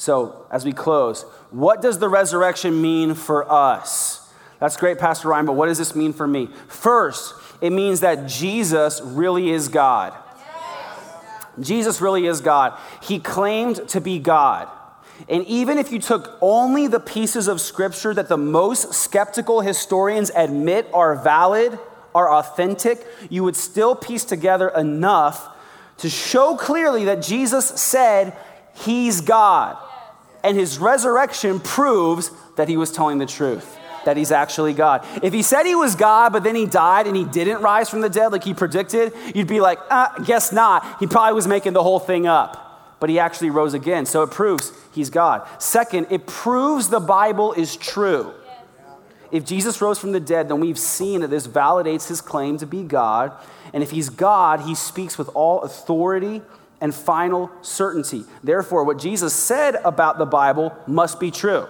[0.00, 4.32] So, as we close, what does the resurrection mean for us?
[4.58, 6.48] That's great, Pastor Ryan, but what does this mean for me?
[6.68, 10.14] First, it means that Jesus really is God.
[11.60, 12.78] Jesus really is God.
[13.02, 14.70] He claimed to be God.
[15.28, 20.30] And even if you took only the pieces of scripture that the most skeptical historians
[20.34, 21.78] admit are valid,
[22.14, 25.54] are authentic, you would still piece together enough
[25.98, 28.34] to show clearly that Jesus said
[28.72, 29.76] he's God.
[30.42, 35.04] And his resurrection proves that he was telling the truth, that he's actually God.
[35.22, 38.00] If he said he was God, but then he died and he didn't rise from
[38.00, 40.98] the dead like he predicted, you'd be like, uh, guess not.
[41.00, 42.96] He probably was making the whole thing up.
[43.00, 44.04] But he actually rose again.
[44.04, 45.46] So it proves he's God.
[45.58, 48.32] Second, it proves the Bible is true.
[49.30, 52.66] If Jesus rose from the dead, then we've seen that this validates his claim to
[52.66, 53.32] be God.
[53.72, 56.42] And if he's God, he speaks with all authority
[56.80, 58.24] and final certainty.
[58.42, 61.66] Therefore, what Jesus said about the Bible must be true.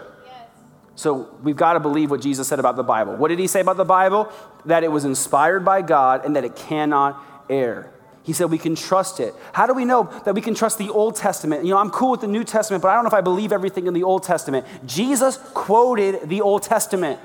[0.95, 3.17] So we've got to believe what Jesus said about the Bible.
[3.17, 4.31] What did he say about the Bible?
[4.67, 7.91] That it was inspired by God and that it cannot err.
[8.23, 9.35] He said we can trust it.
[9.53, 11.65] How do we know that we can trust the Old Testament?
[11.65, 13.51] You know, I'm cool with the New Testament, but I don't know if I believe
[13.51, 14.67] everything in the Old Testament.
[14.85, 17.19] Jesus quoted the Old Testament.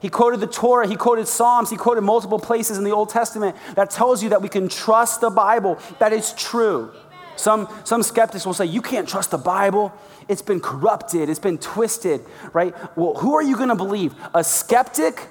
[0.00, 3.56] He quoted the Torah, he quoted Psalms, he quoted multiple places in the Old Testament
[3.74, 6.92] that tells you that we can trust the Bible, that it's true.
[7.38, 9.92] Some, some skeptics will say, You can't trust the Bible.
[10.28, 12.20] It's been corrupted, it's been twisted,
[12.52, 12.74] right?
[12.96, 14.14] Well, who are you going to believe?
[14.34, 15.28] A skeptic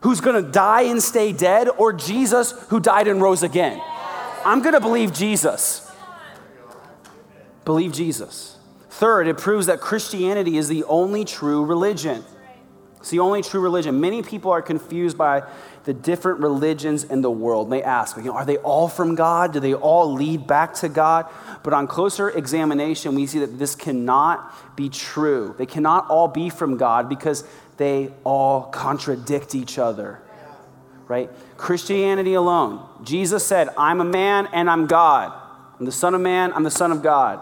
[0.00, 3.80] who's going to die and stay dead, or Jesus who died and rose again?
[4.44, 5.90] I'm going to believe Jesus.
[7.64, 8.58] Believe Jesus.
[8.90, 12.24] Third, it proves that Christianity is the only true religion.
[12.98, 14.00] It's the only true religion.
[14.00, 15.42] Many people are confused by
[15.84, 17.70] the different religions in the world.
[17.70, 19.52] They ask, you know, are they all from God?
[19.52, 21.26] Do they all lead back to God?
[21.62, 25.54] But on closer examination, we see that this cannot be true.
[25.58, 27.44] They cannot all be from God because
[27.76, 30.20] they all contradict each other.
[31.06, 31.30] Right?
[31.58, 32.86] Christianity alone.
[33.02, 35.32] Jesus said, I'm a man and I'm God.
[35.78, 37.40] I'm the Son of Man, I'm the Son of God.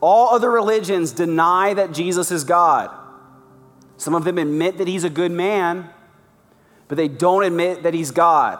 [0.00, 2.90] All other religions deny that Jesus is God.
[3.98, 5.90] Some of them admit that he's a good man,
[6.90, 8.58] but they don't admit that he's God.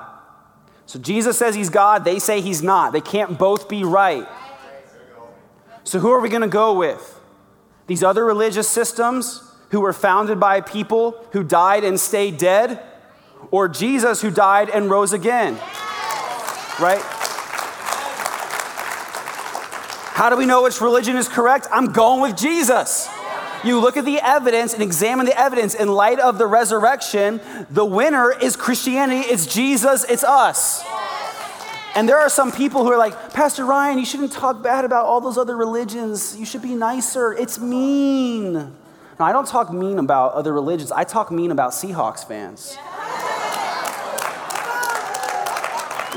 [0.86, 2.92] So Jesus says he's God, they say he's not.
[2.92, 4.26] They can't both be right.
[5.82, 7.20] So who are we going to go with?
[7.88, 12.80] These other religious systems who were founded by people who died and stayed dead,
[13.50, 15.54] or Jesus who died and rose again?
[16.78, 17.02] Right?
[20.12, 21.66] How do we know which religion is correct?
[21.72, 23.08] I'm going with Jesus.
[23.62, 27.40] You look at the evidence and examine the evidence in light of the resurrection.
[27.68, 30.82] The winner is Christianity, it's Jesus, it's us.
[31.94, 35.06] And there are some people who are like, Pastor Ryan, you shouldn't talk bad about
[35.06, 36.36] all those other religions.
[36.38, 37.32] You should be nicer.
[37.32, 38.52] It's mean.
[38.52, 38.72] No,
[39.18, 40.92] I don't talk mean about other religions.
[40.92, 42.76] I talk mean about Seahawks fans.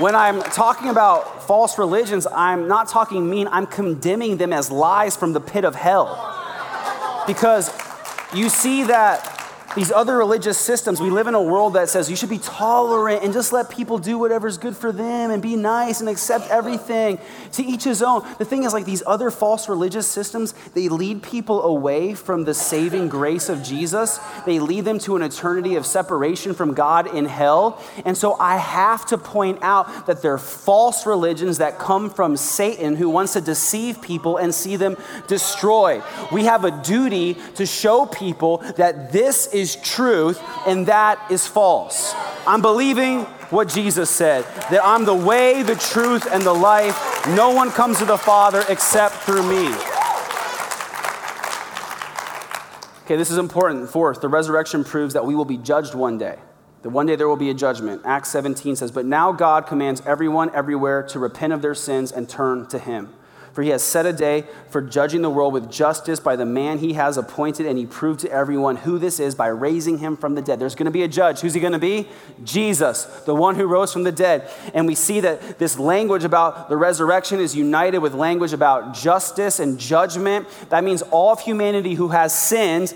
[0.01, 5.17] When I'm talking about false religions, I'm not talking mean, I'm condemning them as lies
[5.17, 6.32] from the pit of hell.
[7.28, 7.71] Because
[8.34, 9.32] you see that
[9.76, 13.24] these other religious systems, we live in a world that says you should be tolerant
[13.24, 17.17] and just let people do whatever's good for them and be nice and accept everything.
[17.53, 18.26] To each his own.
[18.38, 22.53] The thing is, like these other false religious systems, they lead people away from the
[22.53, 24.19] saving grace of Jesus.
[24.45, 27.82] They lead them to an eternity of separation from God in hell.
[28.05, 32.95] And so I have to point out that they're false religions that come from Satan
[32.95, 34.97] who wants to deceive people and see them
[35.28, 36.03] destroyed.
[36.32, 41.47] We have a duty to show people that this is is truth and that is
[41.47, 42.14] false.
[42.45, 47.26] I'm believing what Jesus said that I'm the way, the truth, and the life.
[47.30, 49.74] No one comes to the Father except through me.
[53.05, 53.89] Okay, this is important.
[53.89, 56.38] Fourth, the resurrection proves that we will be judged one day.
[56.82, 58.01] That one day there will be a judgment.
[58.03, 62.28] Acts 17 says, But now God commands everyone everywhere to repent of their sins and
[62.28, 63.14] turn to Him.
[63.53, 66.79] For he has set a day for judging the world with justice by the man
[66.79, 70.33] he has appointed, and he proved to everyone who this is by raising him from
[70.33, 70.59] the dead.
[70.59, 71.41] There's going to be a judge.
[71.41, 72.07] Who's he going to be?
[72.43, 74.49] Jesus, the one who rose from the dead.
[74.73, 79.59] And we see that this language about the resurrection is united with language about justice
[79.59, 80.47] and judgment.
[80.69, 82.95] That means all of humanity who has sinned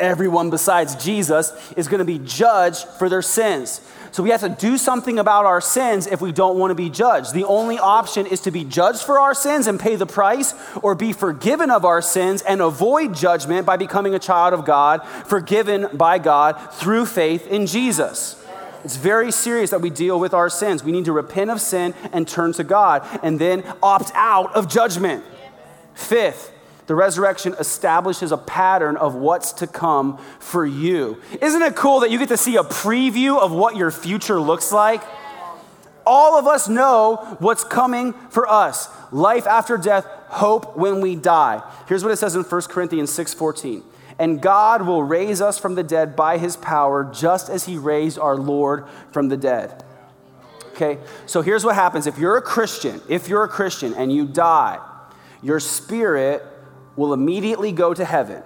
[0.00, 3.80] everyone besides Jesus is going to be judged for their sins.
[4.14, 6.88] So we have to do something about our sins if we don't want to be
[6.88, 7.34] judged.
[7.34, 10.94] The only option is to be judged for our sins and pay the price, or
[10.94, 15.88] be forgiven of our sins and avoid judgment by becoming a child of God, forgiven
[15.92, 18.40] by God through faith in Jesus.
[18.84, 20.84] It's very serious that we deal with our sins.
[20.84, 24.68] We need to repent of sin and turn to God and then opt out of
[24.68, 25.24] judgment.
[25.94, 26.52] Fifth,
[26.86, 31.20] the resurrection establishes a pattern of what's to come for you.
[31.40, 34.70] Isn't it cool that you get to see a preview of what your future looks
[34.70, 35.02] like?
[36.06, 41.62] All of us know what's coming for us life after death, hope when we die.
[41.88, 43.82] Here's what it says in 1 Corinthians 6:14.
[44.18, 48.18] And God will raise us from the dead by his power, just as he raised
[48.18, 49.82] our Lord from the dead.
[50.72, 54.26] Okay, so here's what happens if you're a Christian, if you're a Christian and you
[54.26, 54.78] die,
[55.42, 56.42] your spirit
[56.96, 58.42] will immediately go to heaven.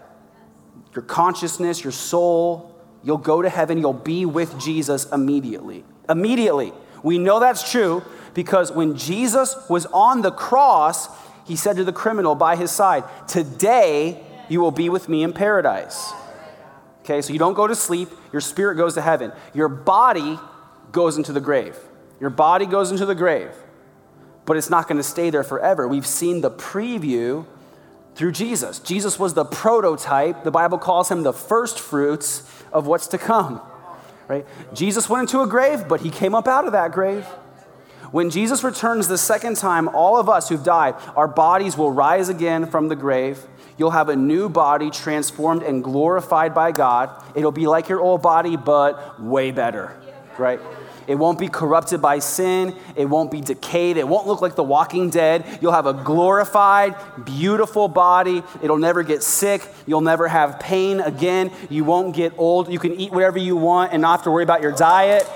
[0.94, 5.84] Your consciousness, your soul, you'll go to heaven, you'll be with Jesus immediately.
[6.08, 6.72] Immediately.
[7.02, 8.02] We know that's true
[8.34, 11.08] because when Jesus was on the cross,
[11.46, 15.32] he said to the criminal by his side, Today you will be with me in
[15.32, 16.12] paradise.
[17.00, 19.32] Okay, so you don't go to sleep, your spirit goes to heaven.
[19.54, 20.38] Your body
[20.92, 21.76] goes into the grave.
[22.20, 23.52] Your body goes into the grave,
[24.44, 25.86] but it's not going to stay there forever.
[25.86, 27.46] We've seen the preview
[28.18, 28.80] through Jesus.
[28.80, 30.42] Jesus was the prototype.
[30.42, 32.42] The Bible calls him the first fruits
[32.72, 33.60] of what's to come.
[34.26, 34.44] Right?
[34.74, 37.24] Jesus went into a grave, but he came up out of that grave.
[38.10, 42.28] When Jesus returns the second time, all of us who've died, our bodies will rise
[42.28, 43.38] again from the grave.
[43.76, 47.22] You'll have a new body transformed and glorified by God.
[47.36, 49.96] It'll be like your old body, but way better,
[50.36, 50.58] right?
[51.08, 52.76] It won't be corrupted by sin.
[52.94, 53.96] It won't be decayed.
[53.96, 55.58] It won't look like the walking dead.
[55.62, 56.94] You'll have a glorified,
[57.24, 58.42] beautiful body.
[58.62, 59.66] It'll never get sick.
[59.86, 61.50] You'll never have pain again.
[61.70, 62.70] You won't get old.
[62.70, 65.26] You can eat whatever you want and not have to worry about your diet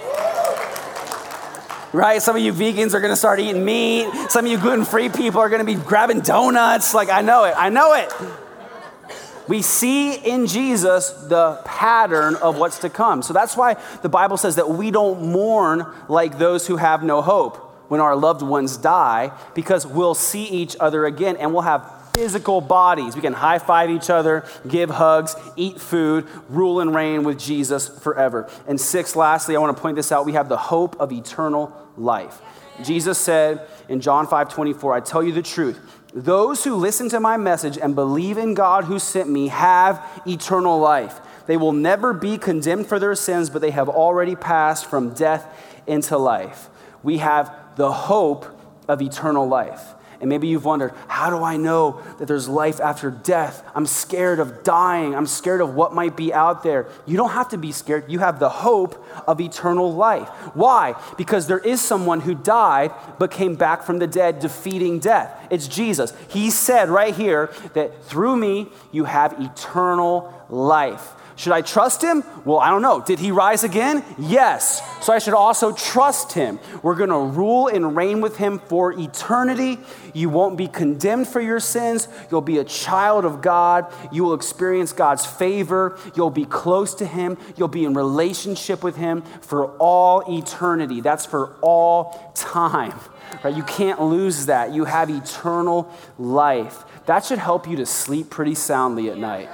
[1.93, 2.23] right?
[2.23, 4.09] Some of you vegans are going to start eating meat.
[4.31, 6.95] Some of you gluten free people are going to be grabbing donuts.
[6.95, 7.55] Like, I know it.
[7.55, 8.11] I know it.
[9.49, 13.23] We see in Jesus the pattern of what's to come.
[13.23, 17.23] So that's why the Bible says that we don't mourn like those who have no
[17.23, 17.57] hope
[17.89, 22.61] when our loved ones die, because we'll see each other again and we'll have physical
[22.61, 23.15] bodies.
[23.15, 27.89] We can high five each other, give hugs, eat food, rule and reign with Jesus
[27.89, 28.49] forever.
[28.67, 31.77] And six, lastly, I want to point this out we have the hope of eternal
[31.97, 32.41] life.
[32.83, 35.79] Jesus said in John 5 24, I tell you the truth.
[36.15, 40.79] Those who listen to my message and believe in God who sent me have eternal
[40.79, 41.21] life.
[41.47, 45.47] They will never be condemned for their sins, but they have already passed from death
[45.87, 46.69] into life.
[47.03, 48.47] We have the hope
[48.89, 49.95] of eternal life.
[50.23, 53.69] And maybe you've wondered, how do I know that there's life after death?
[53.75, 55.17] I'm scared of dying.
[55.17, 56.87] I'm scared of what might be out there.
[57.07, 58.05] You don't have to be scared.
[58.09, 60.29] You have the hope of eternal life.
[60.55, 60.95] Why?
[61.19, 65.49] Because there is someone who died but came back from the dead, defeating death.
[65.51, 66.15] It's Jesus.
[66.29, 71.15] He said right here that through me you have eternal life.
[71.43, 72.23] Should I trust him?
[72.45, 73.01] Well, I don't know.
[73.01, 74.05] Did he rise again?
[74.17, 74.81] Yes.
[75.05, 76.61] So I should also trust him.
[76.85, 79.81] We're going to rule and reign with him for eternity.
[80.15, 82.07] You won't be condemned for your sins.
[82.31, 83.93] You'll be a child of God.
[84.13, 85.99] You will experience God's favor.
[86.15, 87.37] You'll be close to him.
[87.57, 91.01] You'll be in relationship with him for all eternity.
[91.01, 92.95] That's for all time.
[93.43, 93.57] Right?
[93.57, 94.73] You can't lose that.
[94.73, 96.85] You have eternal life.
[97.07, 99.49] That should help you to sleep pretty soundly at night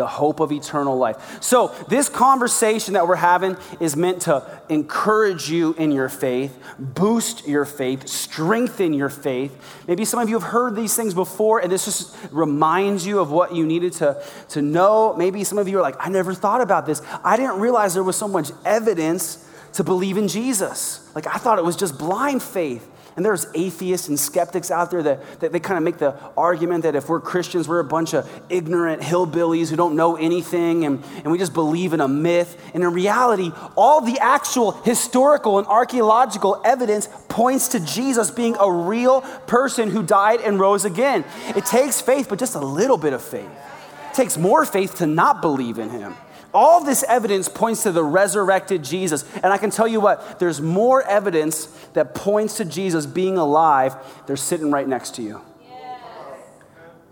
[0.00, 1.42] the hope of eternal life.
[1.42, 7.46] So, this conversation that we're having is meant to encourage you in your faith, boost
[7.46, 9.84] your faith, strengthen your faith.
[9.86, 13.30] Maybe some of you have heard these things before, and this just reminds you of
[13.30, 15.14] what you needed to, to know.
[15.14, 17.02] Maybe some of you are like, I never thought about this.
[17.22, 21.14] I didn't realize there was so much evidence to believe in Jesus.
[21.14, 22.88] Like, I thought it was just blind faith.
[23.16, 26.84] And there's atheists and skeptics out there that, that they kind of make the argument
[26.84, 31.04] that if we're Christians, we're a bunch of ignorant hillbillies who don't know anything and,
[31.16, 32.56] and we just believe in a myth.
[32.72, 38.70] And in reality, all the actual historical and archaeological evidence points to Jesus being a
[38.70, 41.24] real person who died and rose again.
[41.56, 43.50] It takes faith, but just a little bit of faith.
[44.10, 46.14] It takes more faith to not believe in him.
[46.52, 49.24] All this evidence points to the resurrected Jesus.
[49.36, 53.94] And I can tell you what, there's more evidence that points to Jesus being alive.
[54.26, 55.40] They're sitting right next to you.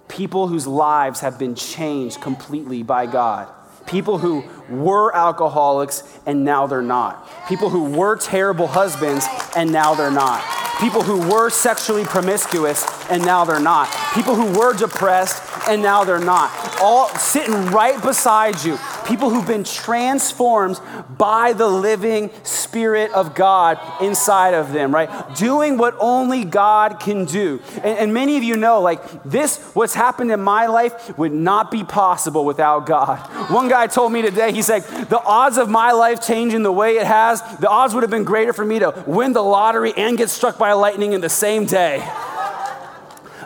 [0.08, 3.48] People whose lives have been changed completely by God.
[3.86, 7.28] People who were alcoholics and now they're not.
[7.48, 9.26] People who were terrible husbands
[9.56, 10.42] and now they're not.
[10.80, 13.88] People who were sexually promiscuous and now they're not.
[14.14, 16.50] People who were depressed and now they're not.
[16.80, 18.78] All sitting right beside you
[19.08, 20.78] people who've been transformed
[21.16, 25.34] by the living Spirit of God inside of them, right?
[25.34, 27.60] Doing what only God can do.
[27.76, 31.70] And, and, many of you know, like, this, what's happened in my life, would not
[31.70, 33.18] be possible without God.
[33.50, 36.98] One guy told me today, he said, the odds of my life changing the way
[36.98, 40.18] it has, the odds would have been greater for me to win the lottery and
[40.18, 42.06] get struck by lightning in the same day.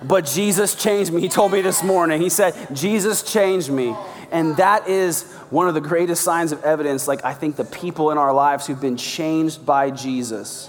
[0.04, 1.20] But Jesus changed me.
[1.20, 2.20] He told me this morning.
[2.20, 3.94] He said, Jesus changed me.
[4.30, 7.06] And that is one of the greatest signs of evidence.
[7.06, 10.68] Like, I think the people in our lives who've been changed by Jesus,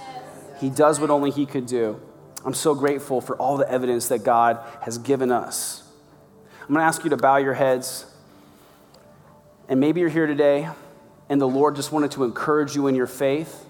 [0.59, 1.99] He does what only He could do.
[2.45, 5.81] I'm so grateful for all the evidence that God has given us.
[6.61, 8.05] I'm going to ask you to bow your heads.
[9.69, 10.69] And maybe you're here today
[11.29, 13.65] and the Lord just wanted to encourage you in your faith.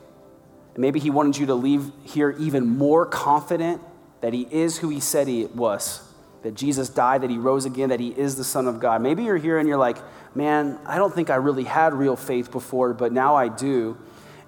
[0.74, 3.82] And maybe He wanted you to leave here even more confident
[4.24, 6.02] that He is who He said He was
[6.44, 9.02] that Jesus died, that he rose again, that he is the Son of God.
[9.02, 9.98] Maybe you're here and you're like,
[10.36, 13.98] man, I don't think I really had real faith before, but now I do.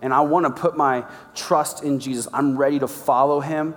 [0.01, 2.27] And I want to put my trust in Jesus.
[2.33, 3.75] I'm ready to follow him.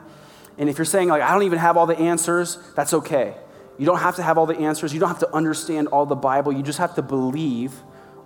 [0.59, 3.35] And if you're saying, like, I don't even have all the answers, that's okay.
[3.79, 4.93] You don't have to have all the answers.
[4.93, 6.51] You don't have to understand all the Bible.
[6.51, 7.73] You just have to believe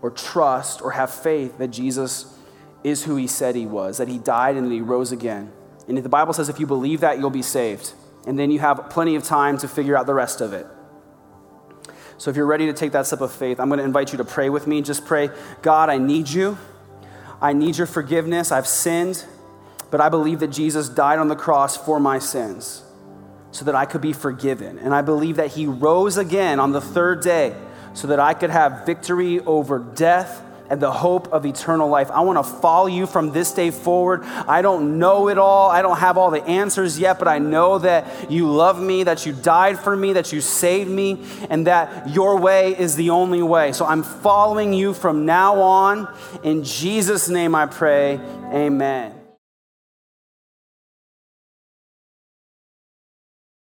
[0.01, 2.35] or trust or have faith that Jesus
[2.83, 5.53] is who he said he was, that he died and that he rose again.
[5.89, 7.93] And the Bible says if you believe that, you'll be saved
[8.27, 10.67] and then you have plenty of time to figure out the rest of it.
[12.19, 14.19] So if you're ready to take that step of faith, I'm going to invite you
[14.19, 14.81] to pray with me.
[14.81, 15.31] Just pray,
[15.61, 16.57] God, I need you.
[17.41, 18.53] I need your forgiveness.
[18.53, 19.25] I've sinned,
[19.91, 22.85] but I believe that Jesus died on the cross for my sins
[23.51, 24.79] so that I could be forgiven.
[24.79, 27.57] And I believe that he rose again on the third day
[27.93, 30.43] so that I could have victory over death
[30.73, 32.11] and the hope of eternal life.
[32.11, 34.25] I want to follow you from this day forward.
[34.25, 35.71] I don't know it all.
[35.71, 39.27] I don't have all the answers yet, but I know that you love me, that
[39.27, 43.43] you died for me, that you saved me, and that your way is the only
[43.43, 43.73] way.
[43.73, 46.09] So I'm following you from now on.
[46.43, 48.19] In Jesus' name I pray.
[48.51, 49.22] Amen.